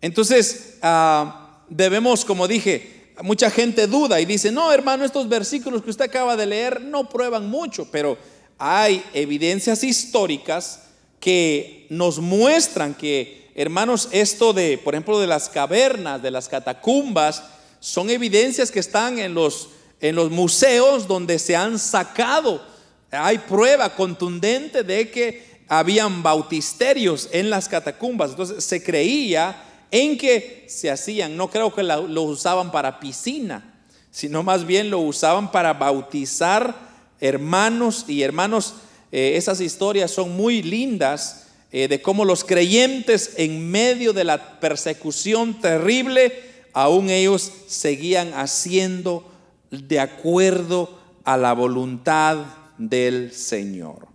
[0.00, 1.41] Entonces, ah,
[1.72, 6.36] debemos, como dije, mucha gente duda y dice, no, hermano, estos versículos que usted acaba
[6.36, 8.18] de leer no prueban mucho, pero
[8.58, 10.82] hay evidencias históricas
[11.18, 17.42] que nos muestran que, hermanos, esto de, por ejemplo, de las cavernas, de las catacumbas,
[17.80, 19.70] son evidencias que están en los,
[20.00, 22.62] en los museos donde se han sacado.
[23.10, 28.30] Hay prueba contundente de que habían bautisterios en las catacumbas.
[28.30, 34.42] Entonces se creía en que se hacían, no creo que lo usaban para piscina, sino
[34.42, 36.74] más bien lo usaban para bautizar
[37.20, 38.74] hermanos y hermanos,
[39.12, 44.58] eh, esas historias son muy lindas eh, de cómo los creyentes en medio de la
[44.60, 46.32] persecución terrible,
[46.72, 49.30] aún ellos seguían haciendo
[49.70, 52.38] de acuerdo a la voluntad
[52.78, 54.08] del Señor.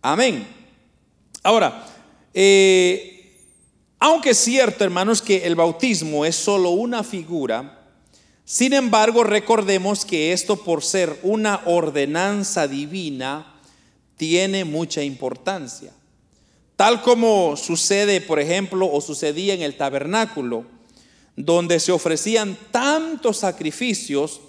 [0.00, 0.46] Amén.
[1.42, 1.86] Ahora,
[2.32, 3.17] eh,
[3.98, 7.78] aunque es cierto, hermanos, que el bautismo es solo una figura,
[8.44, 13.54] sin embargo, recordemos que esto por ser una ordenanza divina
[14.16, 15.92] tiene mucha importancia.
[16.74, 20.64] Tal como sucede, por ejemplo, o sucedía en el tabernáculo,
[21.36, 24.40] donde se ofrecían tantos sacrificios,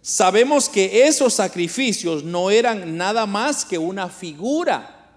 [0.00, 5.10] sabemos que esos sacrificios no eran nada más que una figura,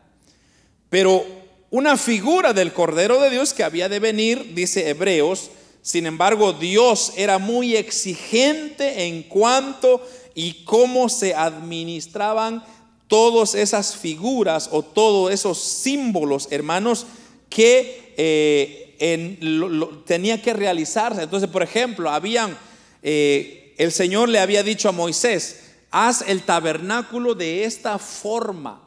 [0.89, 1.42] pero
[1.73, 5.49] una figura del Cordero de Dios que había de venir, dice Hebreos,
[5.81, 12.63] sin embargo, Dios era muy exigente en cuanto y cómo se administraban
[13.07, 17.07] todas esas figuras o todos esos símbolos, hermanos,
[17.49, 18.95] que eh,
[20.05, 21.23] tenía que realizarse.
[21.23, 22.55] Entonces, por ejemplo, habían,
[23.01, 28.82] eh, el Señor le había dicho a Moisés, haz el tabernáculo de esta forma.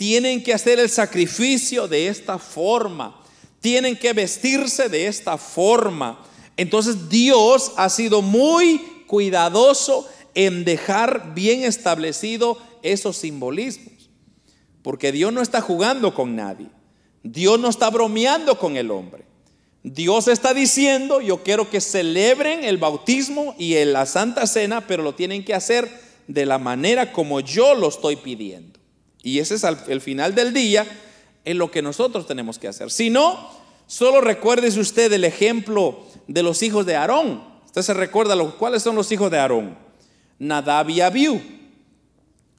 [0.00, 3.20] Tienen que hacer el sacrificio de esta forma
[3.60, 6.24] tienen que vestirse de esta forma.
[6.56, 14.10] Entonces Dios ha sido muy cuidadoso en dejar bien establecido esos simbolismos.
[14.82, 16.68] Porque Dios no está jugando con nadie.
[17.22, 19.24] Dios no está bromeando con el hombre.
[19.82, 25.14] Dios está diciendo, yo quiero que celebren el bautismo y la Santa Cena, pero lo
[25.14, 25.90] tienen que hacer
[26.28, 28.79] de la manera como yo lo estoy pidiendo.
[29.22, 30.86] Y ese es el final del día,
[31.44, 32.90] es lo que nosotros tenemos que hacer.
[32.90, 33.50] Si no,
[33.86, 37.42] solo recuérdese usted el ejemplo de los hijos de Aarón.
[37.66, 39.76] Usted se recuerda los, cuáles son los hijos de Aarón.
[40.38, 41.40] Nadab y Abiú,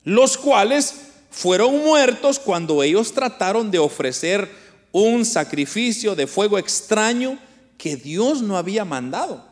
[0.03, 0.95] los cuales
[1.31, 4.49] fueron muertos cuando ellos trataron de ofrecer
[4.91, 7.39] un sacrificio de fuego extraño
[7.77, 9.43] que Dios no había mandado.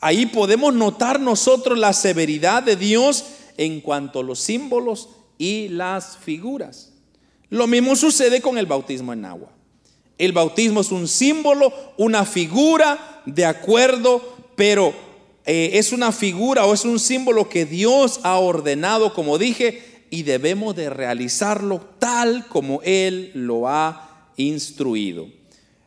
[0.00, 3.24] Ahí podemos notar nosotros la severidad de Dios
[3.56, 5.08] en cuanto a los símbolos
[5.38, 6.92] y las figuras.
[7.48, 9.50] Lo mismo sucede con el bautismo en agua.
[10.18, 14.92] El bautismo es un símbolo, una figura de acuerdo, pero
[15.46, 20.24] eh, es una figura o es un símbolo que Dios ha ordenado, como dije, y
[20.24, 25.28] debemos de realizarlo tal como Él lo ha instruido.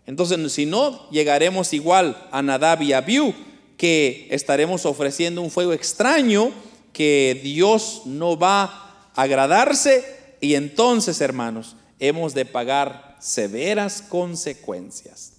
[0.08, 3.34] Entonces, si no, llegaremos igual a Nadab y Abiú,
[3.78, 6.52] que estaremos ofreciendo un fuego extraño
[6.94, 15.34] que Dios no va agradarse y entonces, hermanos, hemos de pagar severas consecuencias.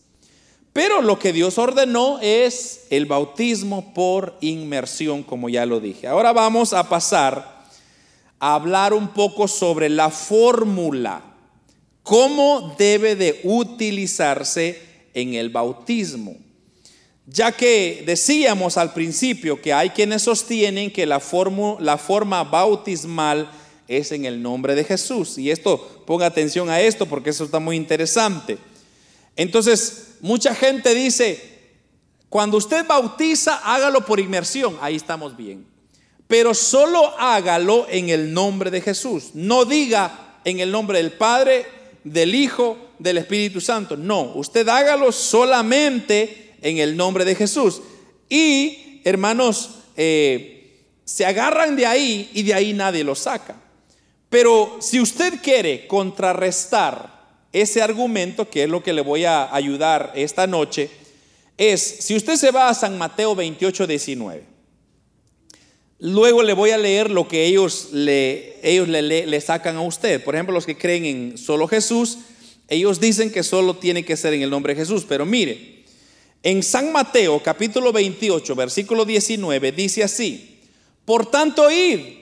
[0.73, 6.07] Pero lo que Dios ordenó es el bautismo por inmersión, como ya lo dije.
[6.07, 7.62] Ahora vamos a pasar
[8.39, 11.23] a hablar un poco sobre la fórmula
[12.03, 14.83] cómo debe de utilizarse
[15.14, 16.37] en el bautismo.
[17.27, 21.23] Ya que decíamos al principio que hay quienes sostienen que la,
[21.79, 23.51] la forma bautismal
[23.99, 25.38] es en el nombre de Jesús.
[25.38, 28.59] Y esto, ponga atención a esto porque eso está muy interesante.
[29.36, 31.53] Entonces, mucha gente dice,
[32.28, 34.78] cuando usted bautiza, hágalo por inmersión.
[34.80, 35.66] Ahí estamos bien.
[36.26, 39.30] Pero solo hágalo en el nombre de Jesús.
[39.34, 41.66] No diga en el nombre del Padre,
[42.05, 43.97] del Hijo, del Espíritu Santo.
[43.97, 47.82] No, usted hágalo solamente en el nombre de Jesús.
[48.28, 53.62] Y, hermanos, eh, se agarran de ahí y de ahí nadie lo saca.
[54.33, 57.20] Pero si usted quiere contrarrestar
[57.53, 60.89] ese argumento, que es lo que le voy a ayudar esta noche,
[61.59, 64.45] es, si usted se va a San Mateo 28, 19,
[65.99, 70.24] Luego le voy a leer lo que ellos le, ellos le, sacan a usted.
[70.24, 72.18] Por ejemplo, los que creen en solo Jesús,
[72.68, 75.05] ellos dicen que solo tiene que ser en el nombre de Jesús.
[75.07, 75.85] Pero mire,
[76.43, 80.59] en San Mateo capítulo 28, versículo 19, dice así,
[81.05, 82.22] por tanto id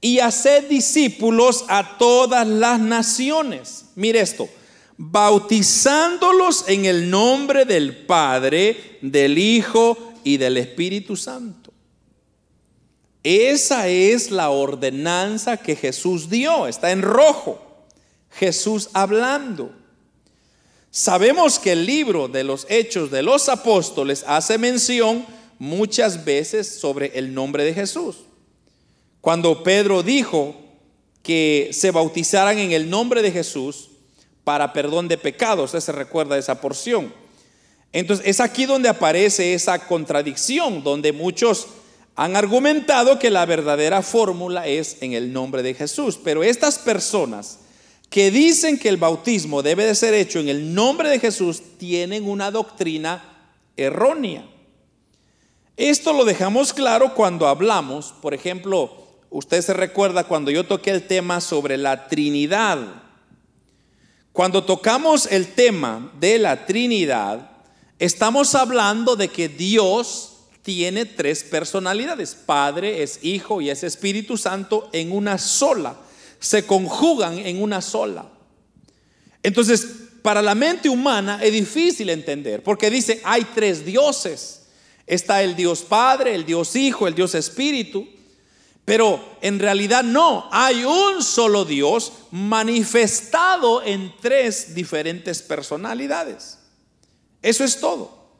[0.00, 3.86] y haced discípulos a todas las naciones.
[3.94, 4.48] Mire esto,
[4.96, 11.68] bautizándolos en el nombre del Padre, del Hijo y del Espíritu Santo
[13.22, 17.60] esa es la ordenanza que Jesús dio, está en rojo.
[18.30, 19.70] Jesús hablando.
[20.90, 25.26] Sabemos que el libro de los hechos de los apóstoles hace mención
[25.58, 28.16] muchas veces sobre el nombre de Jesús.
[29.20, 30.54] Cuando Pedro dijo
[31.22, 33.90] que se bautizaran en el nombre de Jesús
[34.44, 37.12] para perdón de pecados, usted se recuerda esa porción.
[37.92, 41.66] Entonces es aquí donde aparece esa contradicción, donde muchos
[42.14, 47.60] han argumentado que la verdadera fórmula es en el nombre de Jesús, pero estas personas
[48.10, 52.28] que dicen que el bautismo debe de ser hecho en el nombre de Jesús tienen
[52.28, 53.22] una doctrina
[53.76, 54.48] errónea.
[55.76, 61.06] Esto lo dejamos claro cuando hablamos, por ejemplo, usted se recuerda cuando yo toqué el
[61.06, 62.78] tema sobre la Trinidad.
[64.32, 67.50] Cuando tocamos el tema de la Trinidad,
[67.98, 72.34] estamos hablando de que Dios tiene tres personalidades.
[72.34, 75.96] Padre es Hijo y es Espíritu Santo en una sola.
[76.40, 78.28] Se conjugan en una sola.
[79.42, 79.86] Entonces,
[80.22, 84.66] para la mente humana es difícil entender, porque dice, hay tres dioses.
[85.06, 88.06] Está el Dios Padre, el Dios Hijo, el Dios Espíritu.
[88.88, 96.58] Pero en realidad no, hay un solo Dios manifestado en tres diferentes personalidades.
[97.42, 98.30] Eso es todo.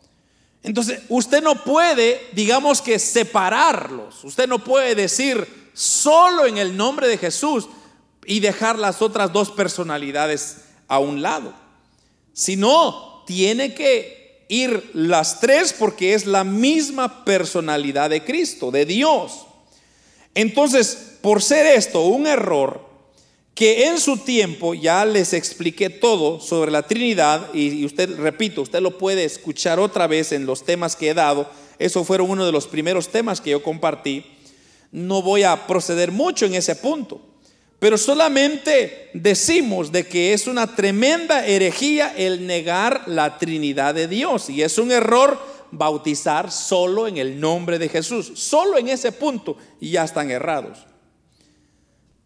[0.63, 4.25] Entonces, usted no puede, digamos que separarlos.
[4.25, 7.69] Usted no puede decir solo en el nombre de Jesús
[8.25, 11.53] y dejar las otras dos personalidades a un lado.
[12.33, 19.45] Sino, tiene que ir las tres porque es la misma personalidad de Cristo, de Dios.
[20.39, 22.81] Entonces, por ser esto un error,
[23.57, 28.81] que en su tiempo ya les expliqué todo sobre la Trinidad y, usted, repito, usted
[28.81, 31.51] lo puede escuchar otra vez en los temas que he dado.
[31.81, 34.25] Eso fueron uno de los primeros temas que yo compartí.
[34.93, 37.21] No voy a proceder mucho en ese punto.
[37.81, 44.51] Pero solamente decimos de que es una tremenda herejía el negar la Trinidad de Dios.
[44.51, 45.37] Y es un error
[45.71, 48.33] bautizar solo en el nombre de Jesús.
[48.35, 50.87] Solo en ese punto y ya están errados.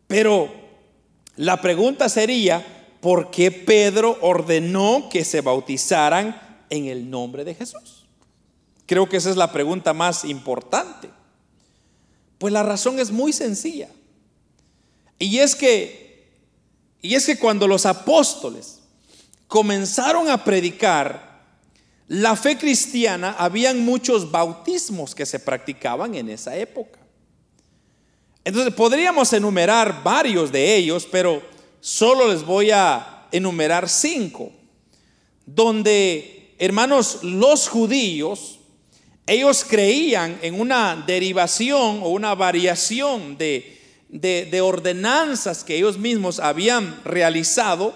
[0.06, 0.52] Pero
[1.36, 2.64] la pregunta sería,
[3.00, 8.06] ¿por qué Pedro ordenó que se bautizaran en el nombre de Jesús?
[8.86, 11.08] Creo que esa es la pregunta más importante.
[12.38, 13.88] Pues la razón es muy sencilla.
[15.18, 16.28] Y es que,
[17.00, 18.80] y es que cuando los apóstoles
[19.46, 21.31] comenzaron a predicar
[22.12, 26.98] la fe cristiana, habían muchos bautismos que se practicaban en esa época.
[28.44, 31.42] Entonces podríamos enumerar varios de ellos, pero
[31.80, 34.52] solo les voy a enumerar cinco,
[35.46, 38.58] donde, hermanos, los judíos,
[39.26, 43.80] ellos creían en una derivación o una variación de
[44.12, 47.94] de, ordenanzas que ellos mismos habían realizado,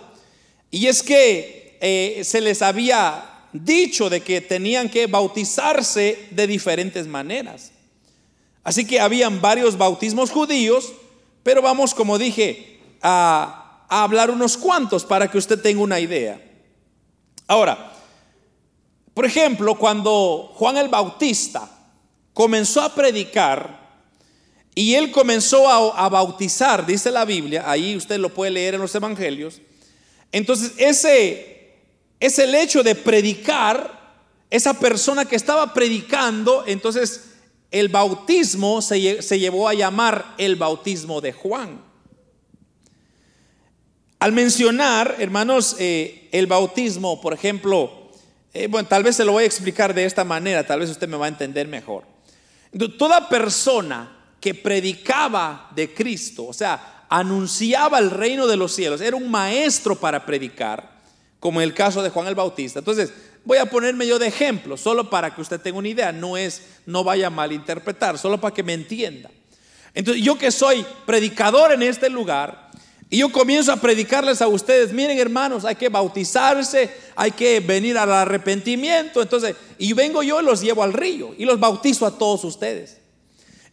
[0.71, 7.07] y es que eh, se les había dicho de que tenían que bautizarse de diferentes
[7.07, 7.72] maneras.
[8.62, 10.92] Así que habían varios bautismos judíos,
[11.42, 16.40] pero vamos, como dije, a, a hablar unos cuantos para que usted tenga una idea.
[17.47, 17.92] Ahora,
[19.14, 21.70] por ejemplo, cuando Juan el Bautista
[22.34, 23.86] comenzó a predicar,
[24.78, 28.94] y él comenzó a, bautizar, dice la Biblia, ahí usted lo puede leer en los
[28.94, 29.62] evangelios.
[30.30, 31.55] Entonces, ese
[32.21, 33.97] es el hecho de predicar,
[34.51, 37.33] esa persona que estaba predicando, entonces
[37.71, 39.01] el bautismo se,
[39.39, 41.85] llevó a llamar el bautismo de Juan.
[44.19, 48.11] Al mencionar, hermanos, eh, el bautismo, por ejemplo,
[48.55, 51.09] eh, bueno, tal vez se lo voy a explicar de esta manera, tal vez usted
[51.09, 52.05] me va a entender mejor.
[52.99, 59.17] Toda persona que predicaba de Cristo, o sea, anunciaba el reino de los cielos, era
[59.17, 60.95] un maestro para predicar,
[61.47, 62.80] como en el caso de Juan el Bautista.
[62.80, 63.12] Entonces,
[63.44, 66.61] voy a ponerme yo de ejemplo, solo para que usted tenga una idea, no es,
[66.86, 69.30] no vaya a malinterpretar, solo para que me entienda.
[69.94, 72.72] Entonces, yo que soy predicador en este lugar,
[73.09, 77.97] y yo comienzo a predicarles a ustedes, miren hermanos, hay que bautizarse, hay que venir
[77.97, 82.18] al arrepentimiento, entonces, y vengo yo y los llevo al río y los bautizo a
[82.18, 82.97] todos ustedes.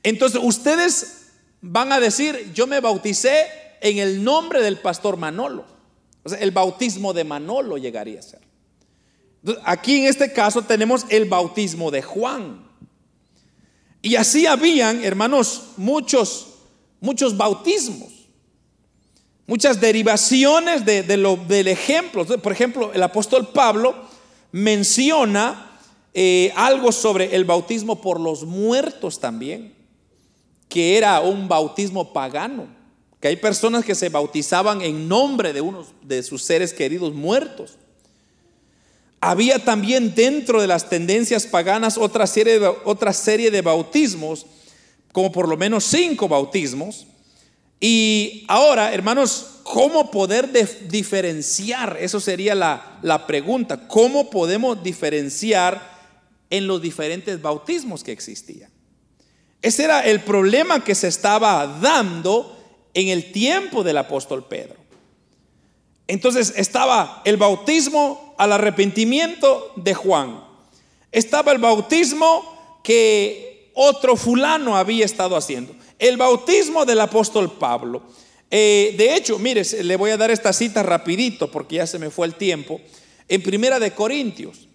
[0.04, 3.48] Entonces ustedes van a decir, yo me bauticé
[3.82, 5.73] en el nombre del pastor Manolo.
[6.40, 8.42] El bautismo de Manolo llegaría a ser.
[9.66, 12.64] aquí en este caso tenemos el bautismo de Juan.
[14.02, 16.48] Y así habían, hermanos, muchos,
[17.00, 18.12] muchos bautismos,
[19.48, 22.26] muchas derivaciones de, lo, del ejemplo.
[22.26, 23.96] Por ejemplo, el apóstol Pablo
[24.52, 25.80] menciona
[26.14, 29.84] eh, algo sobre el bautismo por los muertos también
[30.74, 32.66] que era un bautismo pagano,
[33.24, 37.78] que hay personas que se bautizaban en nombre de unos de sus seres queridos muertos.
[39.22, 44.46] Había también dentro de las tendencias paganas otra serie de, otra serie de bautismos,
[45.14, 47.08] como por lo menos cinco bautismos.
[47.80, 50.52] Y ahora, hermanos, ¿cómo poder
[50.90, 51.96] diferenciar?
[52.02, 53.88] Eso sería la, la pregunta.
[53.88, 55.82] ¿Cómo podemos diferenciar
[56.50, 58.70] en los diferentes bautismos que existían?
[59.62, 62.60] Ese era el problema que se estaba dando
[62.94, 64.76] en el tiempo del apóstol Pedro.
[66.08, 70.44] Entonces estaba el bautismo al arrepentimiento de Juan.
[71.12, 75.76] Estaba el bautismo que otro fulano había estado haciendo.
[75.98, 78.04] El bautismo del apóstol Pablo.
[78.52, 82.10] Eh, de hecho, mire, le voy a dar esta cita rapidito porque ya se me
[82.10, 82.82] fue el tiempo.
[83.28, 84.68] En Primera de Corintios.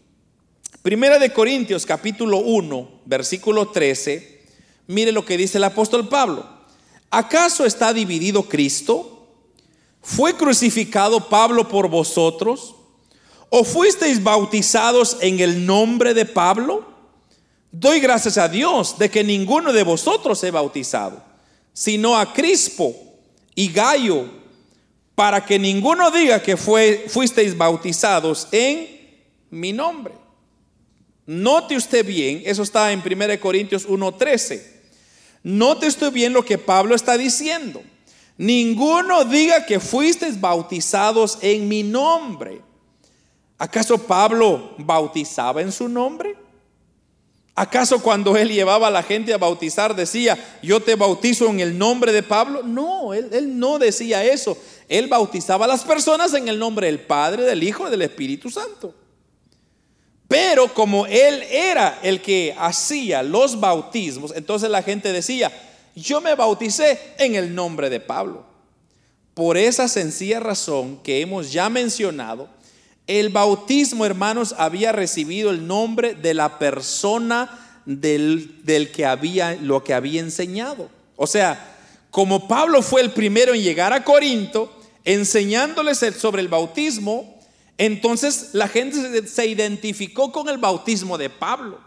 [0.82, 4.38] Primera de Corintios capítulo 1, versículo 13
[4.88, 6.48] Mire lo que dice el apóstol Pablo.
[7.10, 9.26] ¿Acaso está dividido Cristo?
[10.02, 12.74] ¿Fue crucificado Pablo por vosotros?
[13.50, 16.86] ¿O fuisteis bautizados en el nombre de Pablo?
[17.72, 21.22] Doy gracias a Dios de que ninguno de vosotros he bautizado,
[21.72, 22.94] sino a Crispo
[23.54, 24.26] y Gallo,
[25.14, 28.86] para que ninguno diga que fuisteis bautizados en
[29.50, 30.14] mi nombre.
[31.26, 34.77] Note usted bien, eso está en 1 Corintios 1:13.
[35.42, 37.82] Note usted bien lo que Pablo está diciendo.
[38.36, 42.62] Ninguno diga que fuisteis bautizados en mi nombre.
[43.58, 46.36] ¿Acaso Pablo bautizaba en su nombre?
[47.56, 51.76] ¿Acaso cuando él llevaba a la gente a bautizar decía, yo te bautizo en el
[51.76, 52.62] nombre de Pablo?
[52.62, 54.56] No, él, él, no decía eso.
[54.88, 58.48] Él bautizaba a las personas en el nombre del Padre, del Hijo y del Espíritu
[58.48, 58.94] Santo.
[60.28, 65.50] Pero como él era el que hacía los bautismos, entonces la gente decía,
[65.96, 68.46] yo me bauticé en el nombre de Pablo.
[69.34, 72.48] por esa sencilla razón que hemos ya mencionado,
[73.06, 79.84] el bautismo, hermanos, había recibido el nombre de la persona del, del, que había lo
[79.84, 80.90] que había enseñado.
[81.14, 81.76] O sea,
[82.10, 87.37] como Pablo fue el primero en llegar a Corinto, enseñándoles sobre el bautismo,
[87.78, 91.80] entonces la gente se identificó con el bautismo de Pablo.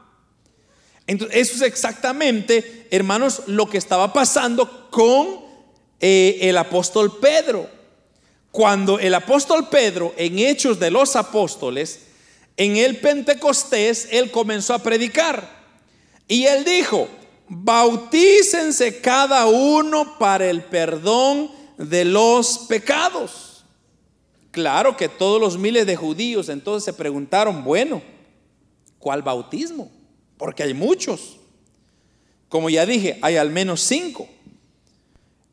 [1.06, 5.42] Entonces, eso es exactamente, hermanos, lo que estaba pasando con
[6.00, 7.70] eh, el apóstol Pedro.
[8.52, 12.00] Cuando el apóstol Pedro, en Hechos de los Apóstoles,
[12.56, 15.62] en el Pentecostés, él comenzó a predicar.
[16.28, 17.10] Y él dijo,
[17.50, 23.51] bautícense cada uno para el perdón de los pecados.
[24.52, 28.02] Claro que todos los miles de judíos entonces se preguntaron, bueno,
[29.00, 29.90] ¿cuál bautismo?
[30.38, 31.38] Porque hay muchos.
[32.50, 34.28] Como ya dije, hay al menos cinco.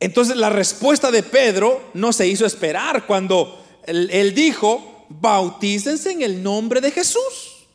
[0.01, 6.43] Entonces la respuesta de Pedro no se hizo esperar cuando él, dijo, bautícense en el
[6.43, 7.67] nombre de Jesús.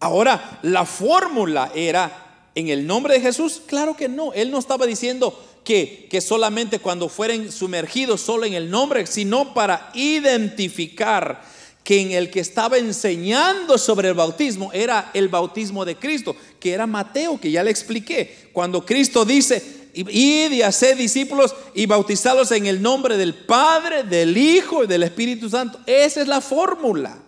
[0.00, 3.62] Ahora, la fórmula era en el nombre de Jesús.
[3.66, 4.32] Claro que no.
[4.32, 9.90] Él no estaba diciendo que, solamente cuando fueren sumergidos solo en el nombre, sino para
[9.94, 11.42] identificar
[11.82, 16.72] que en el que estaba enseñando sobre el bautismo era el bautismo de Cristo, que
[16.72, 18.50] era Mateo, que ya le expliqué.
[18.52, 24.36] Cuando Cristo dice, id y hacer discípulos y bautizarlos en el nombre del Padre, del
[24.36, 25.78] Hijo y del Espíritu Santo.
[25.86, 27.18] Esa es la fórmula.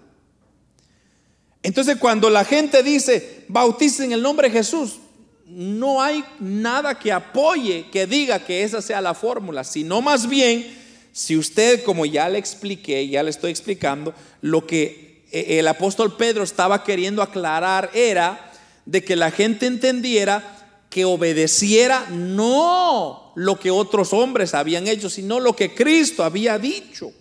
[1.62, 5.01] Entonces cuando la gente dice, bauticen en el nombre de Jesús,
[5.47, 10.66] no hay nada que apoye, que diga que esa sea la fórmula, sino más bien,
[11.12, 16.16] si usted, como ya le expliqué, ya le estoy explicando, lo que eh, el apóstol
[16.16, 18.53] Pedro estaba queriendo aclarar era
[18.84, 20.53] de que la gente entendiera
[20.90, 27.12] que obedeciera no lo que otros hombres habían hecho, sino lo que Cristo había dicho,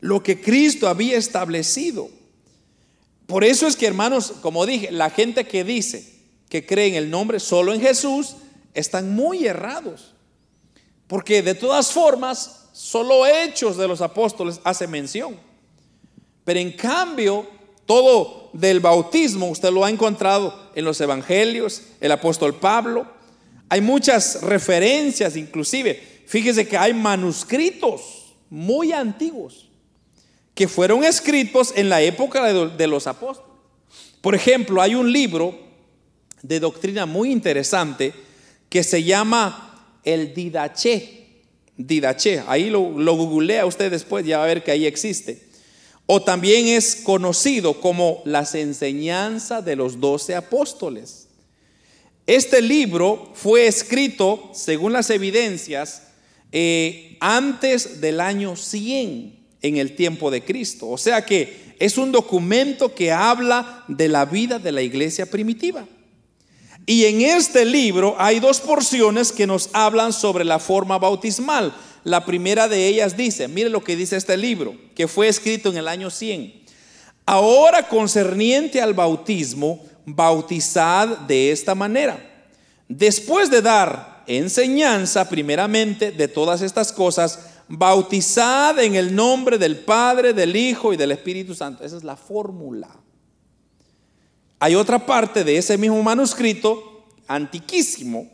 [0.00, 2.08] lo que Cristo había establecido.
[3.26, 6.15] Por eso es que, hermanos, como dije, la gente que dice
[6.48, 8.36] que cree en el nombre solo en Jesús,
[8.74, 10.14] están muy errados.
[11.06, 15.36] Porque de todas formas, solo hechos de los apóstoles hace mención.
[16.44, 17.46] Pero en cambio,
[17.86, 23.06] todo del bautismo usted lo ha encontrado en los evangelios, el apóstol Pablo.
[23.68, 26.22] Hay muchas referencias inclusive.
[26.26, 29.68] Fíjese que hay manuscritos muy antiguos
[30.54, 33.52] que fueron escritos en la época de los apóstoles.
[34.20, 35.65] Por ejemplo, hay un libro
[36.46, 38.12] de doctrina muy interesante
[38.68, 41.26] que se llama el Didache.
[41.76, 45.46] Didache, ahí lo, googlea usted después, ya va a ver que ahí existe
[46.06, 51.26] o también es conocido como las enseñanzas de los doce apóstoles.
[52.26, 56.02] Este libro fue escrito, según las evidencias,
[56.52, 60.88] eh, antes del año 100 en el tiempo de Cristo.
[60.88, 65.86] O sea que es un documento que habla de la vida de la iglesia primitiva.
[66.86, 71.74] Y en este libro hay dos porciones que nos hablan sobre la forma bautismal.
[72.04, 75.76] La primera de ellas dice, mire lo que dice este libro, que fue escrito en
[75.76, 76.64] el año 100.
[77.26, 82.18] Ahora concerniente al bautismo, bautizad de esta manera.
[82.88, 90.32] Después de dar enseñanza primeramente de todas estas cosas, bautizad en el nombre del Padre,
[90.32, 91.82] del Hijo y del Espíritu Santo.
[91.82, 92.88] Esa es la fórmula.
[94.58, 98.30] Hay otra parte de ese mismo manuscrito, antiquísimo,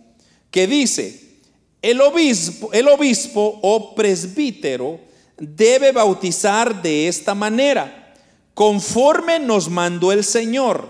[0.50, 1.20] que dice,
[1.80, 5.00] el obispo, el obispo o presbítero
[5.38, 8.14] debe bautizar de esta manera,
[8.54, 10.86] conforme nos mandó el Señor.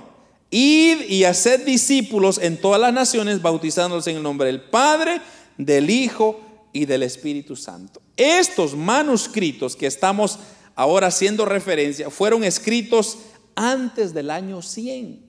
[0.51, 5.22] Id y haced discípulos en todas las naciones, bautizándolos en el nombre del Padre,
[5.57, 6.41] del Hijo
[6.74, 8.03] y del Espíritu Santo.
[8.18, 10.39] Estos manuscritos que estamos
[10.74, 13.18] ahora haciendo referencia fueron escritos
[13.55, 15.20] antes del año 100.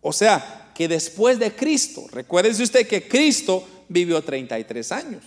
[0.00, 5.24] O sea, que después de Cristo, recuérdese usted que Cristo vivió 33 años.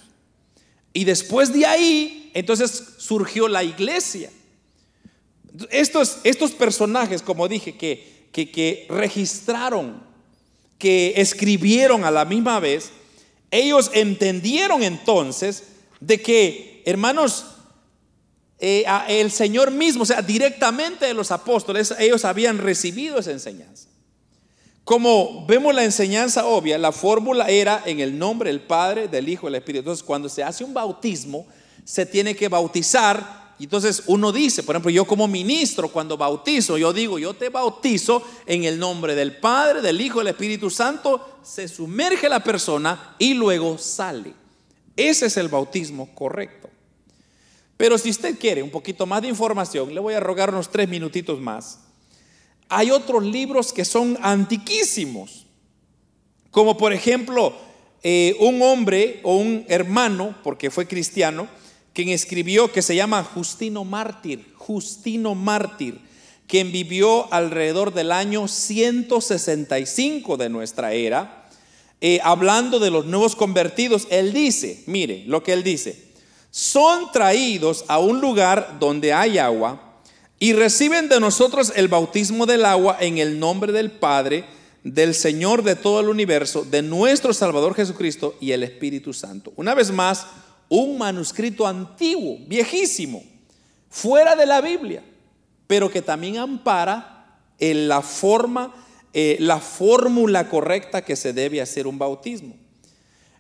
[0.94, 4.32] Y después de ahí, entonces surgió la iglesia.
[5.72, 10.02] Estos, estos personajes, como dije, que, que, que registraron,
[10.78, 12.92] que escribieron a la misma vez,
[13.52, 15.64] ellos entendieron entonces
[16.00, 17.46] de que, hermanos,
[18.60, 23.88] eh, el Señor mismo, o sea, directamente de los apóstoles, ellos habían recibido esa enseñanza.
[24.84, 29.48] Como vemos la enseñanza obvia, la fórmula era en el nombre del Padre, del Hijo
[29.48, 29.82] del Espíritu.
[29.82, 31.46] Entonces, cuando se hace un bautismo,
[31.86, 33.54] se tiene que bautizar.
[33.60, 37.50] Y entonces uno dice, por ejemplo, yo como ministro, cuando bautizo, yo digo, yo te
[37.50, 41.40] bautizo en el nombre del Padre, del Hijo del Espíritu Santo.
[41.44, 44.34] Se sumerge la persona y luego sale.
[44.96, 46.69] Ese es el bautismo correcto.
[47.80, 50.90] Pero si usted quiere un poquito más de información, le voy a rogar unos tres
[50.90, 51.80] minutitos más.
[52.68, 55.46] Hay otros libros que son antiquísimos,
[56.52, 57.56] como por ejemplo
[58.04, 61.48] eh, un hombre o un hermano, porque fue cristiano,
[61.94, 66.02] quien escribió que se llama Justino Mártir, Justino Mártir,
[66.48, 71.50] quien vivió alrededor del año 165 de nuestra era,
[72.02, 76.09] eh, hablando de los nuevos convertidos, él dice, mire lo que él dice,
[76.52, 80.02] son traídos a un lugar donde hay agua
[80.40, 84.46] y reciben de nosotros el bautismo del agua en el nombre del Padre,
[84.84, 89.52] del Señor de todo el universo, de nuestro Salvador Jesucristo y el Espíritu Santo.
[89.58, 90.26] Una vez más,
[90.70, 93.22] un manuscrito antiguo, viejísimo,
[93.90, 95.04] fuera de la Biblia,
[95.68, 98.74] pero que también ampara en la forma,
[99.14, 102.56] eh, la fórmula correcta que se debe hacer un bautismo.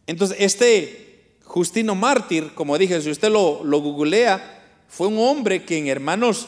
[0.05, 1.08] Entonces, este
[1.49, 6.47] Justino Mártir, como dije, si usted lo, googlea, fue un hombre que en hermanos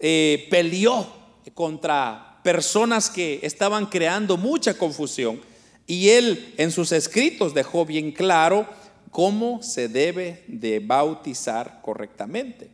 [0.00, 1.06] eh, peleó
[1.54, 5.40] contra personas que estaban creando mucha confusión
[5.86, 8.66] y él en sus escritos dejó bien claro
[9.12, 12.70] cómo se debe de bautizar correctamente.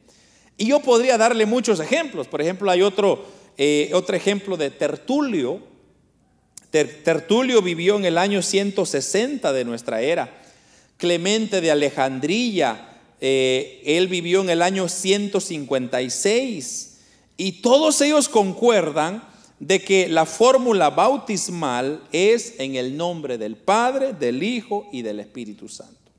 [0.57, 2.27] Y yo podría darle muchos ejemplos.
[2.27, 3.23] Por ejemplo, hay otro,
[3.59, 5.61] eh, otro ejemplo de Tertulio.
[6.71, 10.41] Tertulio vivió en el año 160 de nuestra era
[11.05, 12.89] Clemente de Alejandría,
[13.21, 16.99] eh, él vivió en el año 156
[17.37, 19.23] y todos ellos concuerdan
[19.61, 25.21] de que la fórmula bautismal es en el nombre del Padre, del Hijo y del
[25.21, 26.11] Espíritu Santo.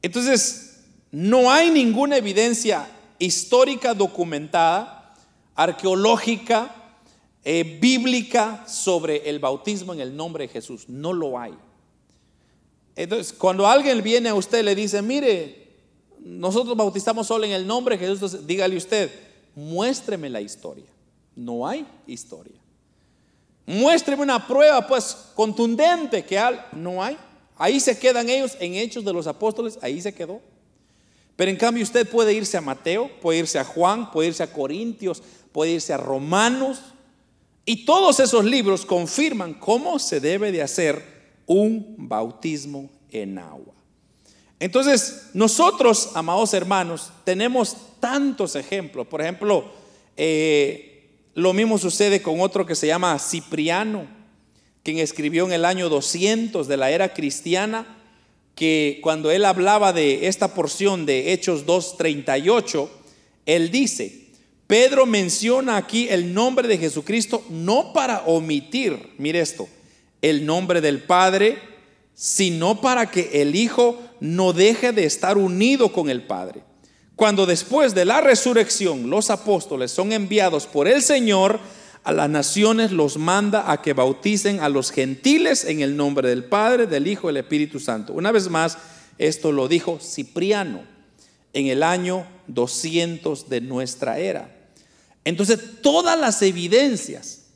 [0.00, 2.88] Entonces, no hay ninguna evidencia
[3.18, 5.12] histórica documentada,
[5.56, 6.72] arqueológica,
[7.42, 10.88] eh, bíblica sobre el bautismo en el nombre de Jesús.
[10.88, 11.65] No lo hay.
[12.96, 15.68] Entonces, cuando alguien viene a usted y le dice, mire,
[16.18, 19.10] nosotros bautizamos solo en el nombre de Jesús, dígale usted,
[19.54, 20.86] muéstreme la historia.
[21.36, 22.58] No hay historia.
[23.66, 26.40] Muéstreme una prueba, pues, contundente que
[26.72, 27.18] no hay.
[27.58, 30.40] Ahí se quedan ellos en Hechos de los Apóstoles, ahí se quedó.
[31.36, 34.52] Pero en cambio usted puede irse a Mateo, puede irse a Juan, puede irse a
[34.52, 35.22] Corintios,
[35.52, 36.80] puede irse a Romanos.
[37.66, 41.15] Y todos esos libros confirman cómo se debe de hacer
[41.46, 43.74] un bautismo en agua.
[44.58, 49.06] Entonces, nosotros, amados hermanos, tenemos tantos ejemplos.
[49.06, 49.64] Por ejemplo,
[50.16, 54.06] eh, lo mismo sucede con otro que se llama Cipriano,
[54.82, 57.98] quien escribió en el año 200 de la era cristiana,
[58.54, 62.88] que cuando él hablaba de esta porción de Hechos 2.38,
[63.44, 64.28] él dice,
[64.66, 69.68] Pedro menciona aquí el nombre de Jesucristo no para omitir, mire esto,
[70.30, 71.58] el nombre del Padre,
[72.14, 76.62] sino para que el Hijo no deje de estar unido con el Padre.
[77.14, 81.60] Cuando después de la resurrección los apóstoles son enviados por el Señor,
[82.02, 86.44] a las naciones los manda a que bauticen a los gentiles en el nombre del
[86.44, 88.12] Padre, del Hijo y del Espíritu Santo.
[88.12, 88.78] Una vez más,
[89.18, 90.82] esto lo dijo Cipriano
[91.52, 94.54] en el año 200 de nuestra era.
[95.24, 97.46] Entonces, todas las evidencias,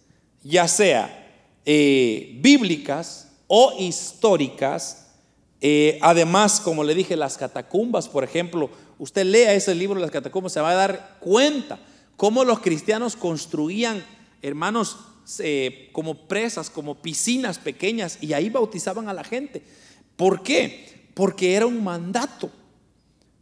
[0.42, 1.19] ya sea
[1.64, 5.08] eh, bíblicas o históricas.
[5.60, 10.10] Eh, además, como le dije, las catacumbas, por ejemplo, usted lea ese libro de las
[10.10, 11.78] catacumbas, se va a dar cuenta
[12.16, 14.04] cómo los cristianos construían,
[14.42, 14.98] hermanos,
[15.38, 19.62] eh, como presas, como piscinas pequeñas, y ahí bautizaban a la gente.
[20.16, 21.08] ¿Por qué?
[21.14, 22.50] Porque era un mandato.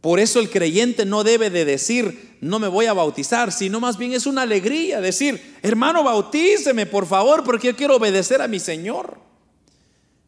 [0.01, 3.97] Por eso el creyente no debe de decir, no me voy a bautizar, sino más
[3.97, 8.59] bien es una alegría decir, hermano, bautíceme por favor, porque yo quiero obedecer a mi
[8.59, 9.19] Señor.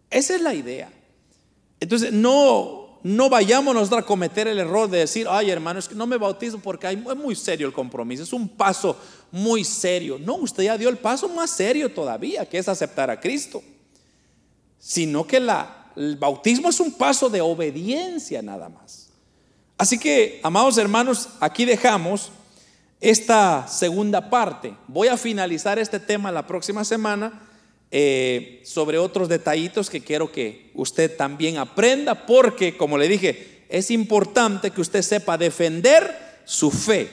[0.10, 0.92] Esa es la idea.
[1.80, 6.06] Entonces, no, no vayámonos a cometer el error de decir, ay hermano, es que no
[6.06, 8.98] me bautizo porque es muy serio el compromiso, es un paso
[9.32, 10.20] muy serio.
[10.20, 13.64] No, usted ya dio el paso más serio todavía, que es aceptar a Cristo.
[14.78, 19.01] Sino que el bautismo es un paso de obediencia nada más.
[19.82, 22.30] Así que, amados hermanos, aquí dejamos
[23.00, 24.76] esta segunda parte.
[24.88, 27.42] Voy a finalizar este tema la próxima semana
[27.90, 33.90] eh, sobre otros detallitos que quiero que usted también aprenda, porque, como le dije, es
[33.90, 36.16] importante que usted sepa defender
[36.46, 37.10] su fe.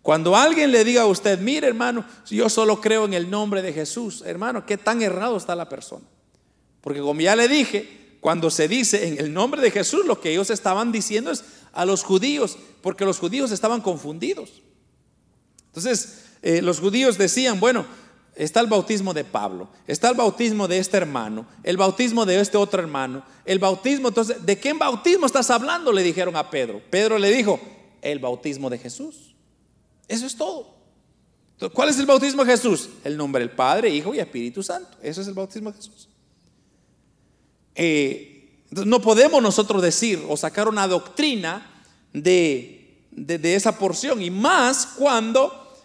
[0.00, 3.74] Cuando alguien le diga a usted, mire hermano, yo solo creo en el nombre de
[3.74, 6.06] Jesús, hermano, ¿qué tan errado está la persona?
[6.80, 10.30] Porque como ya le dije, cuando se dice en el nombre de Jesús, lo que
[10.30, 14.62] ellos estaban diciendo es, a los judíos, porque los judíos estaban confundidos.
[15.66, 17.86] Entonces, eh, los judíos decían, bueno,
[18.34, 22.56] está el bautismo de Pablo, está el bautismo de este hermano, el bautismo de este
[22.56, 25.92] otro hermano, el bautismo, entonces, ¿de qué bautismo estás hablando?
[25.92, 26.80] Le dijeron a Pedro.
[26.90, 27.60] Pedro le dijo,
[28.00, 29.34] El bautismo de Jesús.
[30.06, 30.78] Eso es todo.
[31.72, 32.88] ¿Cuál es el bautismo de Jesús?
[33.02, 34.96] El nombre del Padre, Hijo y Espíritu Santo.
[35.02, 36.08] Eso es el bautismo de Jesús.
[37.74, 38.37] Eh,
[38.70, 41.66] no podemos nosotros decir o sacar una doctrina
[42.12, 44.20] de, de esa porción.
[44.22, 45.76] Y más cuando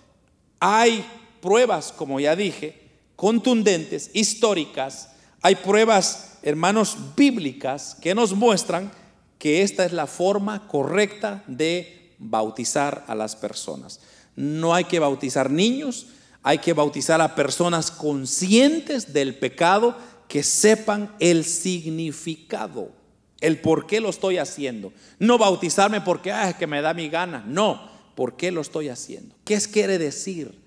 [0.60, 1.06] hay
[1.42, 2.84] pruebas, como ya dije,
[3.16, 5.10] contundentes, históricas.
[5.42, 8.92] Hay pruebas, hermanos, bíblicas que nos muestran
[9.38, 14.00] que esta es la forma correcta de bautizar a las personas.
[14.36, 16.08] No hay que bautizar niños,
[16.44, 19.98] hay que bautizar a personas conscientes del pecado
[20.34, 22.92] que sepan el significado,
[23.40, 24.92] el por qué lo estoy haciendo.
[25.20, 28.90] No bautizarme porque ah, es que me da mi gana, no, ¿por qué lo estoy
[28.90, 29.36] haciendo?
[29.46, 30.60] ¿Qué es quiere decir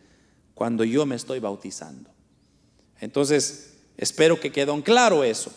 [0.55, 2.09] cuando yo me estoy bautizando?
[3.01, 5.51] Entonces, espero que quedó claro eso.